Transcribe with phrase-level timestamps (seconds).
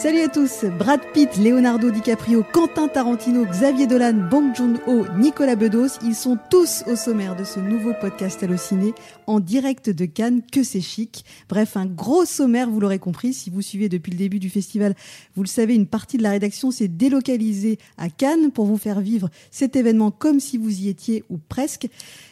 [0.00, 5.98] Salut à tous, Brad Pitt, Leonardo DiCaprio, Quentin Tarantino, Xavier Dolan, Bong Joon-ho, Nicolas Bedos,
[6.02, 8.94] ils sont tous au sommaire de ce nouveau podcast Allociné
[9.26, 11.26] en direct de Cannes, que c'est chic.
[11.50, 14.94] Bref, un gros sommaire, vous l'aurez compris, si vous suivez depuis le début du festival,
[15.36, 19.02] vous le savez, une partie de la rédaction s'est délocalisée à Cannes pour vous faire
[19.02, 21.88] vivre cet événement comme si vous y étiez ou presque.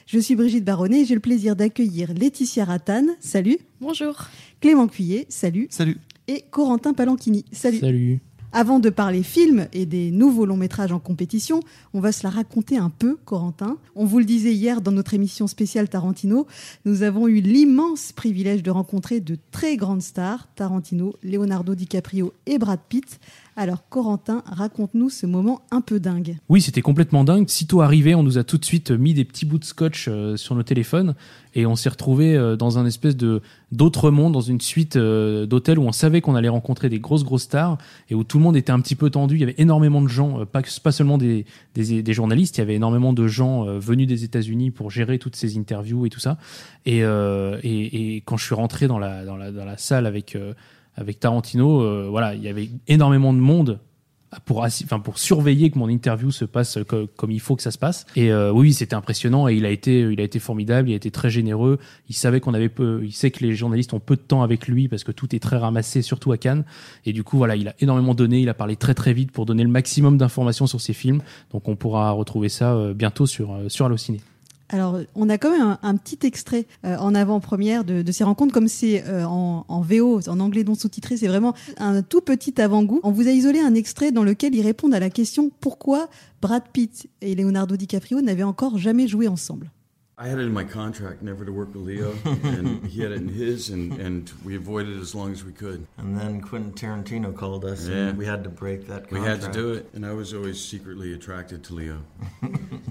[0.07, 3.59] Je suis Brigitte Baronnet et j'ai le plaisir d'accueillir Laetitia Ratane, salut.
[3.83, 4.27] Bonjour.
[4.63, 5.67] Clément Cuillet, salut.
[5.69, 5.99] Salut
[6.29, 7.45] et Corentin Palanchini.
[7.53, 7.79] Salut.
[7.79, 8.21] Salut.
[8.53, 11.61] Avant de parler film et des nouveaux longs métrages en compétition,
[11.93, 13.77] on va se la raconter un peu, Corentin.
[13.95, 16.47] On vous le disait hier dans notre émission spéciale Tarantino,
[16.87, 22.57] nous avons eu l'immense privilège de rencontrer de très grandes stars, Tarantino, Leonardo DiCaprio et
[22.57, 23.21] Brad Pitt.
[23.61, 26.37] Alors Corentin, raconte-nous ce moment un peu dingue.
[26.49, 27.49] Oui, c'était complètement dingue.
[27.49, 30.37] Sitôt arrivé, on nous a tout de suite mis des petits bouts de scotch euh,
[30.37, 31.17] sur nos téléphones
[31.57, 33.43] et on s'est retrouvé euh, dans un espèce de
[33.73, 37.25] d'autre monde, dans une suite euh, d'hôtels où on savait qu'on allait rencontrer des grosses
[37.25, 39.35] grosses stars et où tout le monde était un petit peu tendu.
[39.35, 41.45] Il y avait énormément de gens, pas, seulement des,
[42.11, 46.07] journalistes, il y avait énormément de gens venus des États-Unis pour gérer toutes ces interviews
[46.07, 46.39] et tout ça.
[46.87, 47.03] Et,
[48.25, 50.37] quand je suis rentré dans la salle avec
[50.99, 53.79] avec Tarantino, euh, voilà, il y avait énormément de monde
[54.45, 56.79] pour, enfin, pour surveiller que mon interview se passe
[57.17, 58.05] comme il faut que ça se passe.
[58.17, 60.97] Et euh, oui, c'était impressionnant et il a été, il a été formidable, il a
[60.97, 61.79] été très généreux.
[62.09, 64.69] Il savait qu'on avait peu, il sait que les journalistes ont peu de temps avec
[64.69, 66.65] lui parce que tout est très ramassé, surtout à Cannes.
[67.07, 69.47] Et du coup, voilà, il a énormément donné, il a parlé très très vite pour
[69.47, 71.23] donner le maximum d'informations sur ses films.
[71.53, 74.21] Donc on pourra retrouver ça euh, bientôt sur, sur Allociné.
[74.71, 78.69] Alors, on a quand même un, petit extrait euh, en avant-première de, ces rencontres, comme
[78.69, 83.01] c'est euh, en, en, VO, en anglais non sous-titré, c'est vraiment un tout petit avant-goût.
[83.03, 86.09] On vous a isolé un extrait dans lequel ils répondent à la question pourquoi
[86.43, 89.71] Brad Pitt et Leonardo DiCaprio n'avaient encore jamais joué ensemble?
[90.21, 93.19] I had it in my contract never to work with Leo, and he had it
[93.19, 95.87] in his, and, and we avoided it as long as we could.
[95.97, 98.09] And then Quentin Tarantino called us, yeah.
[98.09, 99.13] and we had to break that contract.
[99.13, 102.03] We had to do it, and I was always secretly attracted to Leo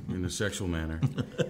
[0.09, 1.01] in a sexual manner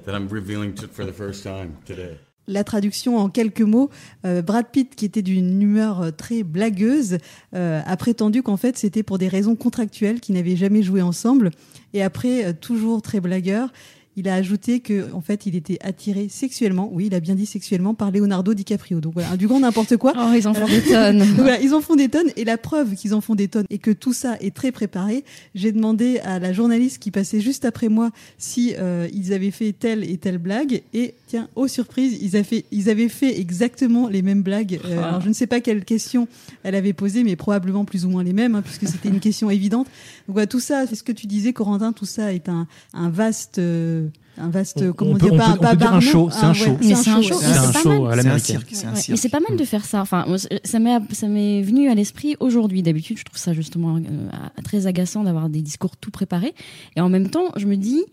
[0.03, 2.17] that I'm revealing to, for the first time today.
[2.49, 3.91] La traduction en quelques mots,
[4.25, 7.17] euh, Brad Pitt, qui était d'une humeur euh, très blagueuse,
[7.53, 11.51] euh, a prétendu qu'en fait c'était pour des raisons contractuelles qu'ils n'avaient jamais joué ensemble.
[11.93, 13.71] Et après, euh, toujours très blagueur,
[14.17, 17.45] il a ajouté que en fait il était attiré sexuellement, oui il a bien dit
[17.45, 18.99] sexuellement par Leonardo DiCaprio.
[18.99, 20.13] Donc voilà, du grand n'importe quoi.
[20.17, 21.23] Oh ils en font des tonnes.
[21.37, 23.77] voilà, ils en font des tonnes et la preuve qu'ils en font des tonnes et
[23.77, 25.23] que tout ça est très préparé,
[25.55, 29.71] j'ai demandé à la journaliste qui passait juste après moi si euh, ils avaient fait
[29.71, 34.07] telle et telle blague et tiens, aux surprises, ils, avaient fait, ils avaient fait exactement
[34.07, 34.79] les mêmes blagues.
[34.85, 35.09] Euh, ah.
[35.09, 36.27] alors je ne sais pas quelle question
[36.63, 39.49] elle avait posée, mais probablement plus ou moins les mêmes, hein, puisque c'était une question
[39.49, 39.87] évidente.
[40.27, 43.09] Donc voilà, tout ça, c'est ce que tu disais, Corentin, tout ça est un, un
[43.09, 43.59] vaste...
[43.59, 46.77] Euh, un vaste, comment on dire, pas, on peut dire un show, c'est un, show.
[46.79, 48.61] Mais c'est un show, c'est un show à l'américaine.
[49.09, 49.99] Mais c'est pas mal de faire ça.
[50.01, 50.25] Enfin,
[50.63, 52.83] ça m'est, ça m'est venu à l'esprit aujourd'hui.
[52.83, 54.29] D'habitude, je trouve ça justement euh,
[54.63, 56.53] très agaçant d'avoir des discours tout préparés.
[56.95, 58.03] Et en même temps, je me dis,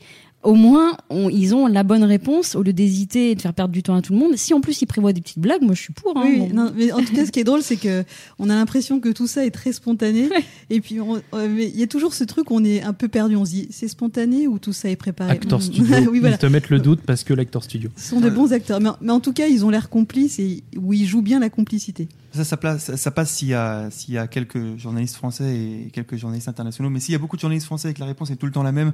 [0.44, 3.82] au moins, ils ont la bonne réponse au lieu d'hésiter et de faire perdre du
[3.82, 4.37] temps à tout le monde.
[4.37, 6.16] Si en plus ils prévoient des petites blagues, moi je suis pour.
[6.16, 8.05] Hein, oui, non, mais en tout cas, ce qui est drôle, c'est que
[8.38, 10.28] on a l'impression que tout ça est très spontané.
[10.71, 10.99] Et puis,
[11.33, 13.37] il y a toujours ce truc où on est un peu perdu.
[13.37, 15.31] On se dit, c'est spontané ou tout ça est préparé?
[15.33, 15.97] Acteur studio.
[16.10, 16.37] oui, voilà.
[16.37, 17.91] Ils te mettent le doute parce que l'acteur studio.
[17.97, 18.81] Ce sont de bons acteurs.
[18.81, 22.09] Mais, en tout cas, ils ont l'air complices et où ils jouent bien la complicité.
[22.34, 25.91] Ça, ça, place, ça passe s'il y, a, s'il y a quelques journalistes français et
[25.93, 26.91] quelques journalistes internationaux.
[26.91, 28.53] Mais s'il y a beaucoup de journalistes français et que la réponse est tout le
[28.53, 28.93] temps la même,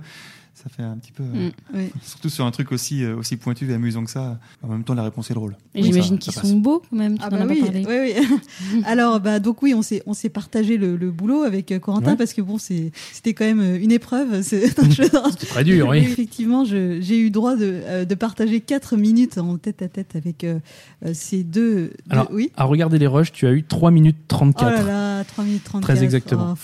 [0.55, 1.23] ça fait un petit peu.
[1.23, 1.89] Euh, mm.
[2.03, 4.39] Surtout sur un truc aussi, euh, aussi pointu et amusant que ça.
[4.63, 5.57] En même temps, la réponse est drôle.
[5.75, 7.17] Et j'imagine qu'ils sont beaux quand même.
[7.21, 8.83] Ah bah oui, oui, oui.
[8.85, 12.35] Alors, bah, donc oui, on s'est, on s'est partagé le, boulot avec euh, Corentin parce
[12.35, 14.43] que bon, c'est, c'était quand même une épreuve.
[14.43, 14.75] C'est
[15.49, 15.99] très dur, oui.
[15.99, 20.47] Effectivement, j'ai eu droit de, de, partager 4 minutes en tête à tête avec
[21.13, 21.93] ces deux.
[22.11, 22.51] Alors, oui.
[22.57, 24.67] à regarder les rushs, tu as eu 3 minutes 34.
[24.67, 25.95] Oh là là, 3 minutes 34.
[25.95, 26.55] Très exactement.
[26.57, 26.61] Oh,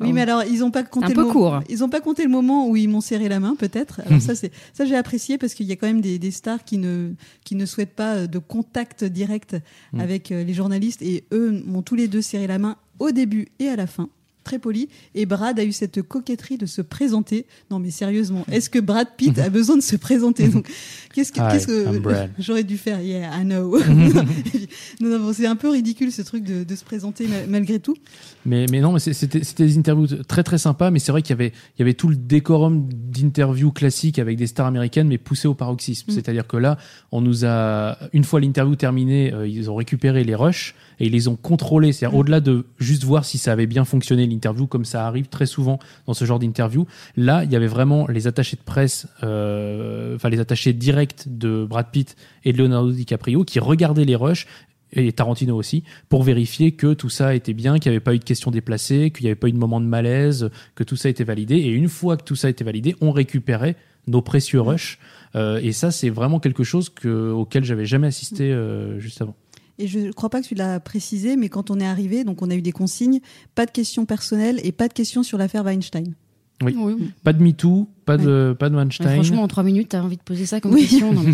[0.00, 1.60] oui, mais alors ils n'ont pas compté un peu court.
[1.68, 4.00] Ils ont pas compté le moment où ils m'ont serré la main, peut-être.
[4.06, 6.64] Alors ça, c'est ça j'ai apprécié parce qu'il y a quand même des, des, stars
[6.64, 7.12] qui ne
[7.44, 9.56] qui ne souhaitent pas euh, de contact direct
[9.92, 10.00] mm.
[10.00, 13.48] avec euh, les journalistes et eux m'ont tous les deux serré la main au début
[13.58, 14.08] et à la fin
[14.42, 14.88] très poli.
[15.14, 17.46] Et Brad a eu cette coquetterie de se présenter.
[17.70, 20.68] Non, mais sérieusement, est-ce que Brad Pitt a besoin de se présenter Donc,
[21.12, 23.78] qu'est-ce que, j'aurais dû faire Yeah, I know.
[25.00, 27.96] non, non, c'est un peu ridicule ce truc de, de se présenter malgré tout.
[28.44, 30.90] Mais, mais non, mais c'était, des interviews très très sympas.
[30.90, 34.36] Mais c'est vrai qu'il y avait, il y avait tout le décorum d'interviews classiques avec
[34.36, 36.10] des stars américaines, mais poussé au paroxysme.
[36.10, 36.14] Mm.
[36.14, 36.78] C'est-à-dire que là,
[37.10, 41.12] on nous a, une fois l'interview terminée, euh, ils ont récupéré les rushs et ils
[41.12, 41.92] les ont contrôlés.
[41.92, 42.20] C'est-à-dire mm.
[42.20, 45.78] au-delà de juste voir si ça avait bien fonctionné l'interview, comme ça arrive très souvent
[46.06, 46.86] dans ce genre d'interview.
[47.16, 51.64] Là, il y avait vraiment les attachés de presse, euh, enfin les attachés directs de
[51.68, 54.46] Brad Pitt et de Leonardo DiCaprio qui regardaient les rushs
[54.94, 58.18] et Tarantino aussi, pour vérifier que tout ça était bien, qu'il n'y avait pas eu
[58.18, 61.08] de questions déplacées, qu'il n'y avait pas eu de moment de malaise, que tout ça
[61.08, 61.56] était validé.
[61.56, 63.76] Et une fois que tout ça était validé, on récupérait
[64.06, 64.98] nos précieux rushs.
[65.34, 69.34] Euh, et ça, c'est vraiment quelque chose que, auquel j'avais jamais assisté euh, juste avant.
[69.78, 72.42] Et je ne crois pas que tu l'as précisé, mais quand on est arrivé, donc
[72.42, 73.20] on a eu des consignes,
[73.54, 76.14] pas de questions personnelles et pas de questions sur l'affaire Weinstein.
[76.62, 76.76] Oui.
[77.24, 79.14] Pas de MeToo, pas de, pas de Weinstein.
[79.14, 81.12] franchement, en trois minutes, tu as envie de poser ça comme question.
[81.12, 81.22] Non,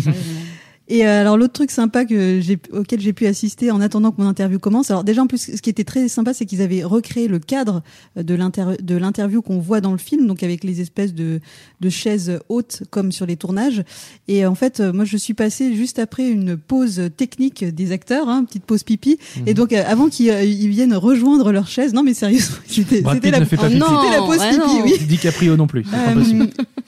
[0.89, 4.19] Et euh, alors l'autre truc sympa que j'ai auquel j'ai pu assister en attendant que
[4.21, 4.89] mon interview commence.
[4.89, 7.83] Alors déjà en plus ce qui était très sympa c'est qu'ils avaient recréé le cadre
[8.15, 11.41] de l'inter de l'interview qu'on voit dans le film donc avec les espèces de
[11.79, 13.83] de chaises hautes comme sur les tournages
[14.27, 18.43] et en fait moi je suis passée juste après une pause technique des acteurs hein,
[18.43, 19.53] petite pause pipi et mhm.
[19.53, 23.31] donc euh, avant qu'ils euh, ils viennent rejoindre leur chaise non mais sérieusement c'était c'était
[23.31, 24.83] la, oh, la, pause pipi non.
[24.83, 24.93] oui.
[25.07, 25.85] DiCaprio non plus.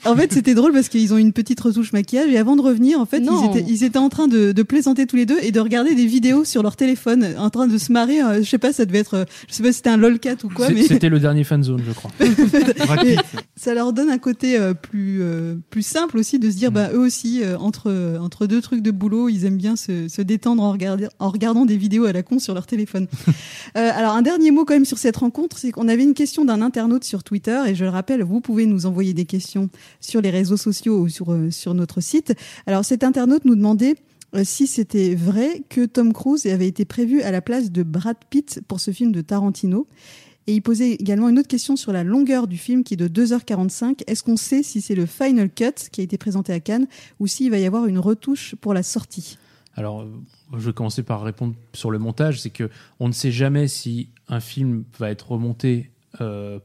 [0.04, 3.00] en fait c'était drôle parce qu'ils ont une petite retouche maquillage et avant de revenir
[3.00, 5.38] en fait ils étaient ils étaient étaient en train de, de, plaisanter tous les deux
[5.42, 8.22] et de regarder des vidéos sur leur téléphone, en train de se marrer.
[8.22, 10.36] Euh, je sais pas, ça devait être, euh, je sais pas si c'était un lolcat
[10.44, 10.70] ou quoi.
[10.70, 10.82] Mais...
[10.84, 12.10] C'était le dernier fanzone, je crois.
[13.56, 15.22] ça leur donne un côté euh, plus
[15.68, 16.74] plus simple aussi de se dire, mm.
[16.74, 20.62] bah eux aussi entre entre deux trucs de boulot, ils aiment bien se, se détendre
[20.62, 23.08] en, regarder, en regardant des vidéos à la con sur leur téléphone.
[23.74, 26.62] alors un dernier mot quand même sur cette rencontre, c'est qu'on avait une question d'un
[26.62, 29.68] internaute sur Twitter et je le rappelle, vous pouvez nous envoyer des questions
[30.00, 32.32] sur les réseaux sociaux ou sur sur notre site.
[32.66, 33.81] Alors cet internaute nous demandait
[34.34, 38.16] euh, si c'était vrai que Tom Cruise avait été prévu à la place de Brad
[38.30, 39.86] Pitt pour ce film de Tarantino.
[40.46, 43.06] Et il posait également une autre question sur la longueur du film qui est de
[43.06, 44.02] 2h45.
[44.06, 46.88] Est-ce qu'on sait si c'est le final cut qui a été présenté à Cannes
[47.20, 49.38] ou s'il va y avoir une retouche pour la sortie?
[49.74, 50.10] Alors, euh,
[50.52, 52.40] je vais commencer par répondre sur le montage.
[52.40, 55.90] C'est que on ne sait jamais si un film va être remonté
[56.20, 56.58] euh,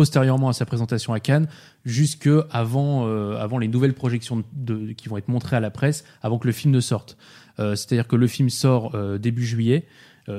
[0.00, 1.46] postérieurement à sa présentation à Cannes,
[1.84, 4.42] jusque avant, euh, les nouvelles projections
[4.96, 7.18] qui vont être montrées à la presse, avant que le film ne sorte.
[7.58, 9.84] Euh, c'est-à-dire que le film sort euh, début juillet.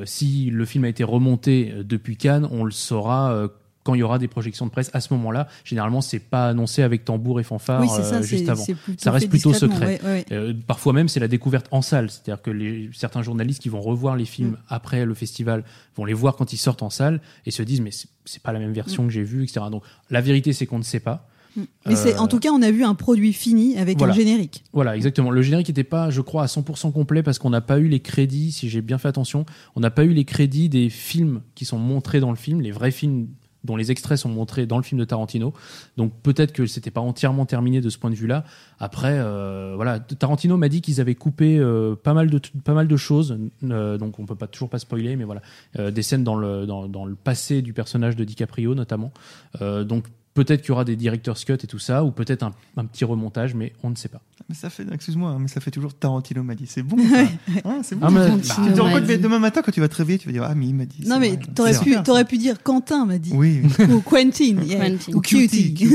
[0.06, 3.50] si le film a été remonté depuis Cannes, on le saura
[3.84, 6.84] quand il y aura des projections de presse, à ce moment-là, généralement, c'est pas annoncé
[6.84, 8.64] avec tambour et fanfare euh, juste avant.
[8.98, 10.00] Ça reste plutôt secret.
[10.32, 13.82] Euh, parfois même, c'est la découverte en salle, c'est-à-dire que les, certains journalistes qui vont
[13.82, 14.58] revoir les films mm.
[14.70, 15.64] après le festival
[15.96, 17.92] vont les voir quand ils sortent en salle et se disent mais
[18.26, 19.08] c'est pas la même version mm.
[19.08, 19.66] que j'ai vue, etc.
[19.72, 21.28] Donc la vérité, c'est qu'on ne sait pas.
[21.56, 21.62] Mm.
[21.88, 24.64] Mais c'est en tout cas, on a vu un produit fini avec un générique.
[24.74, 25.32] Voilà, exactement.
[25.32, 28.00] Le générique n'était pas, je crois, à 100% complet parce qu'on n'a pas eu les
[28.00, 29.46] crédits, si j'ai bien fait attention,
[29.76, 32.72] on n'a pas eu les crédits des films qui sont montrés dans le film, les
[32.72, 33.28] vrais films
[33.64, 35.54] dont les extraits sont montrés dans le film de Tarantino.
[35.98, 38.44] Donc peut-être que c'était pas entièrement terminé de ce point de vue-là.
[38.80, 42.88] Après, euh, voilà, Tarantino m'a dit qu'ils avaient coupé euh, pas mal de pas mal
[42.88, 43.38] de choses.
[43.64, 45.42] Euh, donc on peut pas toujours pas spoiler, mais voilà,
[45.92, 49.12] des scènes dans le dans, dans, le passé du personnage de DiCaprio notamment.
[49.60, 53.04] donc Peut-être qu'il y aura des directeurs cut et tout ça, ou peut-être un, petit
[53.04, 54.22] remontage, mais on ne sait pas.
[54.48, 56.68] Mais ça fait, excuse-moi, hein, mais ça fait toujours Tarantino m'a dit.
[56.68, 56.96] C'est bon.
[57.66, 58.08] Ah, c'est bon.
[58.08, 60.76] Ah, bah, demain matin, quand tu vas te réveiller, tu vas dire Ah, mais il
[60.76, 61.06] m'a dit.
[61.06, 63.32] Non, mais t'aurais pu, aurais pu dire Quentin m'a dit.
[63.34, 63.62] Oui.
[63.92, 64.58] ou Quentin.
[65.14, 65.76] Ou Cutie.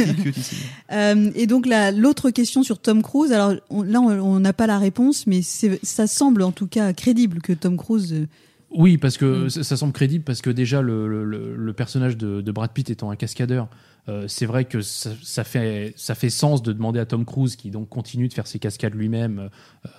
[0.93, 5.27] Euh, et donc, l'autre question sur Tom Cruise, alors là, on n'a pas la réponse,
[5.27, 8.12] mais ça semble en tout cas crédible que Tom Cruise.
[8.12, 8.27] Euh,
[8.71, 9.50] oui, parce que mm.
[9.50, 13.17] ça, semble crédible, parce que déjà, le, le, personnage de, de, Brad Pitt étant un
[13.17, 13.69] cascadeur,
[14.08, 17.71] euh, c'est vrai que ça, fait, ça fait sens de demander à Tom Cruise, qui
[17.71, 19.50] donc continue de faire ses cascades lui-même,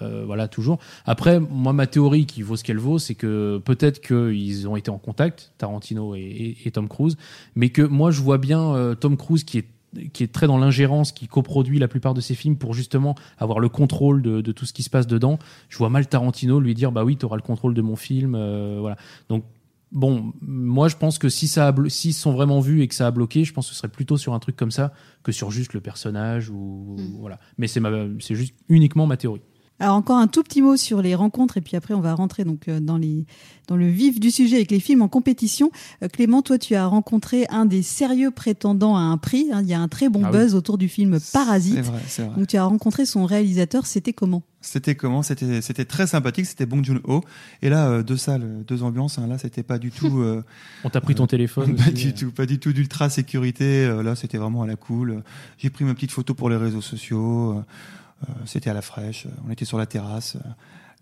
[0.02, 0.80] euh, voilà, toujours.
[1.06, 4.90] Après, moi, ma théorie qui vaut ce qu'elle vaut, c'est que peut-être qu'ils ont été
[4.90, 7.18] en contact, Tarantino et, Tom Cruise,
[7.56, 9.68] mais que moi, je vois bien euh, Tom Cruise qui est
[10.14, 13.60] qui est très dans l'ingérence, qui coproduit la plupart de ses films pour justement avoir
[13.60, 15.40] le contrôle de, tout ce qui se passe dedans.
[15.70, 18.34] Je vois mal Tarantino lui dire bah oui, tu auras le contrôle de mon film,
[18.80, 18.98] voilà.
[19.30, 19.46] Donc
[19.92, 23.12] Bon, moi je pense que si ça s'ils sont vraiment vus et que ça a
[23.12, 24.92] bloqué, je pense que ce serait plutôt sur un truc comme ça
[25.24, 27.18] que sur juste le personnage ou mm.
[27.20, 27.40] voilà.
[27.58, 27.82] Mais c'est
[28.20, 29.42] c'est juste uniquement ma théorie.
[29.80, 32.44] Alors encore un tout petit mot sur les rencontres et puis après on va rentrer
[32.44, 33.26] donc euh, dans les
[33.68, 35.72] dans le vif du sujet avec les films en compétition.
[36.02, 39.50] Euh, Clément, toi tu as rencontré un des sérieux prétendants à un prix.
[39.52, 39.62] Hein.
[39.62, 41.76] Il y a un très bon ah buzz autour du film Parasite.
[41.76, 42.36] C'est vrai, c'est vrai.
[42.36, 43.86] Donc tu as rencontré son réalisateur.
[43.86, 44.42] C'était comment?
[44.62, 45.22] C'était comment?
[45.22, 46.48] C'était c'était très sympathique.
[46.48, 47.22] C'était Bong Joon Ho.
[47.62, 49.20] Et là euh, deux salles, deux ambiances.
[49.20, 49.28] Hein.
[49.28, 50.24] Là c'était pas du tout.
[50.84, 51.76] on t'a pris ton téléphone.
[51.88, 53.88] Pas du tout, pas du tout d'ultra sécurité.
[54.04, 55.24] là c'était vraiment à la cool.
[55.60, 57.64] J'ai pris ma petite photo pour les réseaux sociaux.
[58.24, 60.38] Euh, c'était à la fraîche, on était sur la terrasse.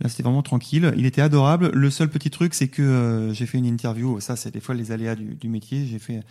[0.02, 0.94] Là, c'était vraiment tranquille.
[0.98, 1.70] Il était adorable.
[1.74, 4.20] Le seul petit truc, c'est que euh, j'ai fait une interview.
[4.20, 5.86] Ça, c'est des fois les aléas du, métier.
[5.86, 6.22] J'ai fait.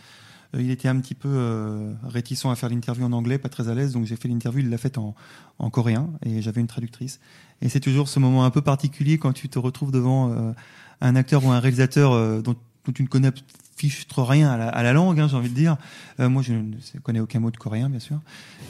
[0.53, 3.73] Euh, il était un petit peu réticent à faire l'interview en anglais, pas très à
[3.73, 3.93] l'aise.
[3.93, 4.61] Donc j'ai fait l'interview.
[4.61, 5.15] Il l'a faite en,
[5.57, 7.19] en, coréen et j'avais une traductrice.
[7.61, 10.53] Et c'est toujours ce moment un peu particulier quand tu te retrouves devant
[11.01, 13.31] un acteur ou un réalisateur dont, dont, tu ne connais
[13.75, 15.75] fiche trop rien à la, à la langue, hein, j'ai envie de dire.
[16.19, 18.19] Euh, moi, je ne connais aucun mot de coréen, bien sûr.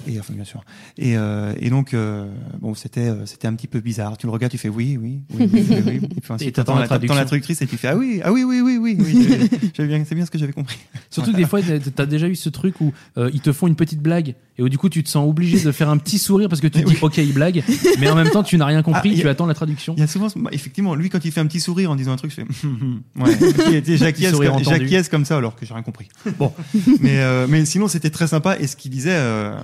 [0.08, 0.64] Et enfin, bien sûr.
[0.98, 2.28] Et, euh, et donc, euh,
[2.60, 4.18] bon, c'était c'était un petit peu bizarre.
[4.18, 6.00] Tu le regardes, tu fais oui, oui, oui, oui.
[6.18, 8.62] Et puis ensuite, t'attends la, la traductrice et tu fais ah oui, ah oui, oui,
[8.62, 8.98] oui, oui.
[9.00, 10.78] oui bien, c'est bien ce que j'avais compris.
[11.10, 11.60] Surtout que des fois,
[11.96, 14.70] t'as déjà eu ce truc où euh, ils te font une petite blague et où
[14.70, 16.90] du coup, tu te sens obligé de faire un petit sourire parce que tu te
[16.90, 17.64] dis ok, il blague,
[18.00, 19.54] mais en même temps, tu n'as rien compris, Ah, il y tu a- attends la
[19.54, 19.94] traduction.
[19.98, 21.96] Il y a souvent, ce- bah, effectivement, lui, quand il fait un petit sourire en
[21.96, 26.08] disant un truc, je fais, ouais, Et comme- ça alors que j'ai rien compris.
[26.38, 26.52] Bon.
[27.00, 29.56] mais, euh, mais sinon, c'était très sympa et ce qu'il disait euh,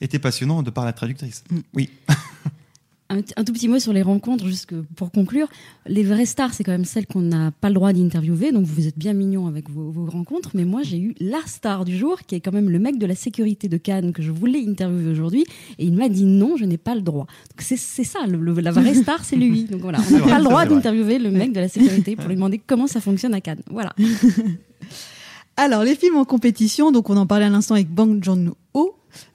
[0.00, 1.44] était passionnant de par la traductrice.
[1.74, 1.90] Oui.
[3.12, 5.48] Un, un tout petit mot sur les rencontres, juste pour conclure.
[5.88, 8.52] Les vraies stars, c'est quand même celles qu'on n'a pas le droit d'interviewer.
[8.52, 10.50] Donc vous êtes bien mignons avec vos, vos rencontres.
[10.54, 13.06] Mais moi, j'ai eu la star du jour, qui est quand même le mec de
[13.06, 15.44] la sécurité de Cannes que je voulais interviewer aujourd'hui.
[15.80, 17.26] Et il m'a dit non, je n'ai pas le droit.
[17.50, 19.64] Donc c'est c'est ça, le- le- la vraie star, c'est lui.
[19.64, 22.28] Donc voilà, on n'a vrai, pas le droit d'interviewer le mec de la sécurité pour
[22.28, 23.62] lui demander comment ça fonctionne à Cannes.
[23.72, 23.92] Voilà.
[25.62, 28.56] Alors, les films en compétition, donc on en parlait à l'instant avec Bang Joon-ho.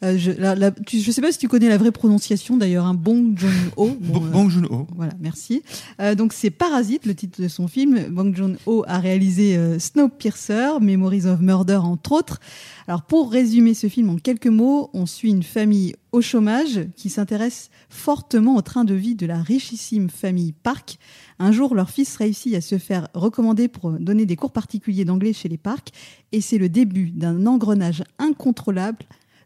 [0.03, 2.85] Euh, je, la, la- tu- je sais pas si tu connais la vraie prononciation d'ailleurs,
[2.85, 3.97] un Bong Joon-ho.
[4.01, 4.87] Bon, euh, Joon-ho.
[4.95, 5.61] Voilà, merci.
[6.01, 8.07] Euh, donc c'est Parasite, le titre de son film.
[8.09, 12.39] Bong Joon-ho a réalisé euh, Snowpiercer, Memories of Murder entre autres.
[12.87, 17.09] Alors pour résumer ce film en quelques mots, on suit une famille au chômage qui
[17.09, 20.97] s'intéresse fortement au train de vie de la richissime famille Park.
[21.39, 25.33] Un jour, leur fils réussit à se faire recommander pour donner des cours particuliers d'anglais
[25.33, 25.89] chez les Park
[26.31, 28.99] et c'est le début d'un engrenage incontrôlable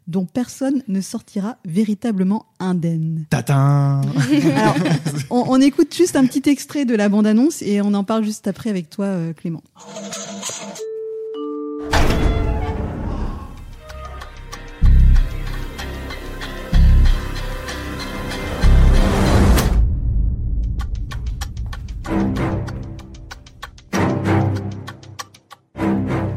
[0.07, 3.25] dont personne ne sortira véritablement indemne.
[3.29, 4.01] Tatin.
[4.55, 4.75] Alors,
[5.29, 8.47] on, on écoute juste un petit extrait de la bande-annonce et on en parle juste
[8.47, 9.63] après avec toi, euh, Clément.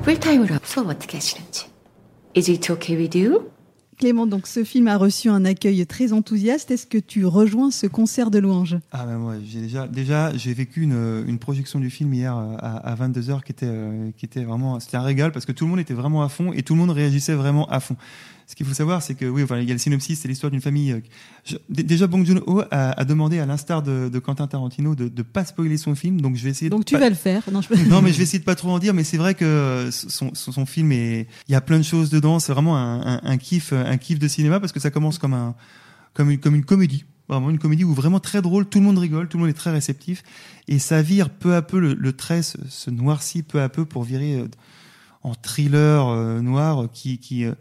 [0.08, 1.66] 풀타임으로 수업 어떻게 하시는지.
[2.35, 3.41] Is it okay with you?
[3.99, 6.71] Clément, donc ce film a reçu un accueil très enthousiaste.
[6.71, 8.77] Est-ce que tu rejoins ce concert de louanges?
[8.91, 12.55] Ah ben moi, j'ai déjà, déjà, j'ai vécu une, une projection du film hier euh,
[12.57, 15.51] à, à 22 h qui était, euh, qui était vraiment, c'était un régal parce que
[15.51, 17.95] tout le monde était vraiment à fond et tout le monde réagissait vraiment à fond.
[18.47, 20.51] Ce qu'il faut savoir, c'est que oui, enfin, il y a le synopsis, c'est l'histoire
[20.51, 20.91] d'une famille.
[20.91, 20.99] euh,
[21.45, 25.21] je- déjà, Bong Joon-ho a, a demandé, à l'instar de, de Quentin Tarantino, de, de
[25.23, 26.69] pas spoiler son film, donc je vais essayer.
[26.69, 27.41] Donc tu pas- vas le faire.
[27.51, 27.73] Non, je...
[27.89, 30.31] non, mais je vais essayer de pas trop en dire, mais c'est vrai que son,
[30.33, 32.39] son, son film est, il y a plein de choses dedans.
[32.39, 35.33] C'est vraiment un, un, un kiff, un kiff de cinéma parce que ça commence comme
[35.33, 35.55] un,
[36.13, 37.05] comme une, comme une comédie.
[37.29, 39.53] Vraiment une comédie où vraiment très drôle, tout le monde rigole, tout le monde est
[39.57, 40.23] très réceptif
[40.67, 43.85] et ça vire peu à peu le, le trait se, se noircit peu à peu
[43.85, 44.47] pour virer euh,
[45.23, 47.53] en thriller euh, noir qui qui euh,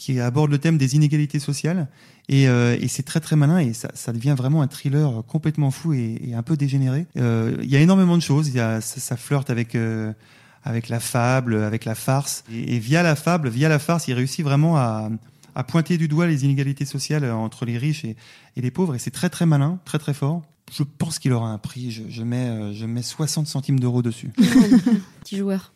[0.00, 1.86] qui aborde le thème des inégalités sociales
[2.30, 5.70] et, euh, et c'est très très malin et ça, ça devient vraiment un thriller complètement
[5.70, 7.06] fou et, un peu dégénéré.
[7.18, 10.14] Euh, Il y a énormément de choses, il y a ça, flirte avec euh,
[10.64, 14.14] avec la fable, avec la farce et, et via la fable, via la farce, il
[14.14, 15.10] réussit vraiment à
[15.54, 18.16] à pointer du doigt les inégalités sociales entre les riches et,
[18.56, 20.42] et les pauvres et c'est très très malin, très très fort.
[20.72, 24.00] Je pense qu'il aura un prix, je, je mets euh, je mets 60 centimes d'euros
[24.00, 24.30] dessus.
[25.20, 25.74] Petit joueur.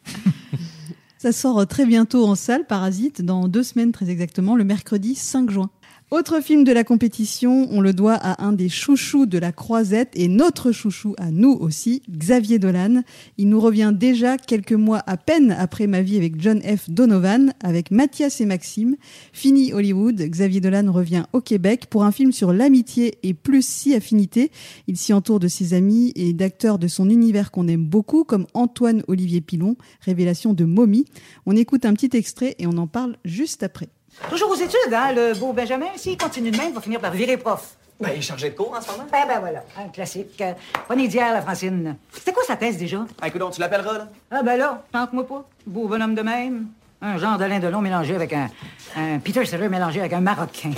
[1.25, 5.15] Ça sort euh, très bientôt en salle, Parasite, dans deux semaines très exactement, le mercredi
[5.15, 5.71] 5 juin.
[6.15, 10.13] Autre film de la compétition, on le doit à un des chouchous de la croisette
[10.15, 13.03] et notre chouchou à nous aussi, Xavier Dolan.
[13.37, 16.89] Il nous revient déjà quelques mois à peine après ma vie avec John F.
[16.89, 18.95] Donovan, avec Mathias et Maxime.
[19.33, 23.93] Fini Hollywood, Xavier Dolan revient au Québec pour un film sur l'amitié et plus si
[23.93, 24.53] affinité.
[24.87, 28.47] Il s'y entoure de ses amis et d'acteurs de son univers qu'on aime beaucoup, comme
[28.55, 31.07] Antoine Olivier Pilon, révélation de Mommy.
[31.45, 33.89] On écoute un petit extrait et on en parle juste après.
[34.31, 35.87] Toujours aux études, hein, le beau Benjamin.
[35.97, 37.75] S'il continue de même, il va finir par virer prof.
[38.01, 39.05] Ben, il changeait de cours en ce moment.
[39.11, 40.43] Ben, ben voilà, un classique.
[40.87, 41.97] Prenez d'hier, la Francine.
[42.13, 43.05] C'était quoi sa thèse déjà?
[43.21, 44.09] Ah, écoute, donc, tu l'appelleras, là?
[44.31, 45.45] Ah ben là, tente-moi pas.
[45.67, 46.67] Beau bonhomme de même.
[47.01, 48.49] Un genre d'Alain Delon mélangé avec un,
[48.97, 50.73] un Peter Sellers mélangé avec un Marocain.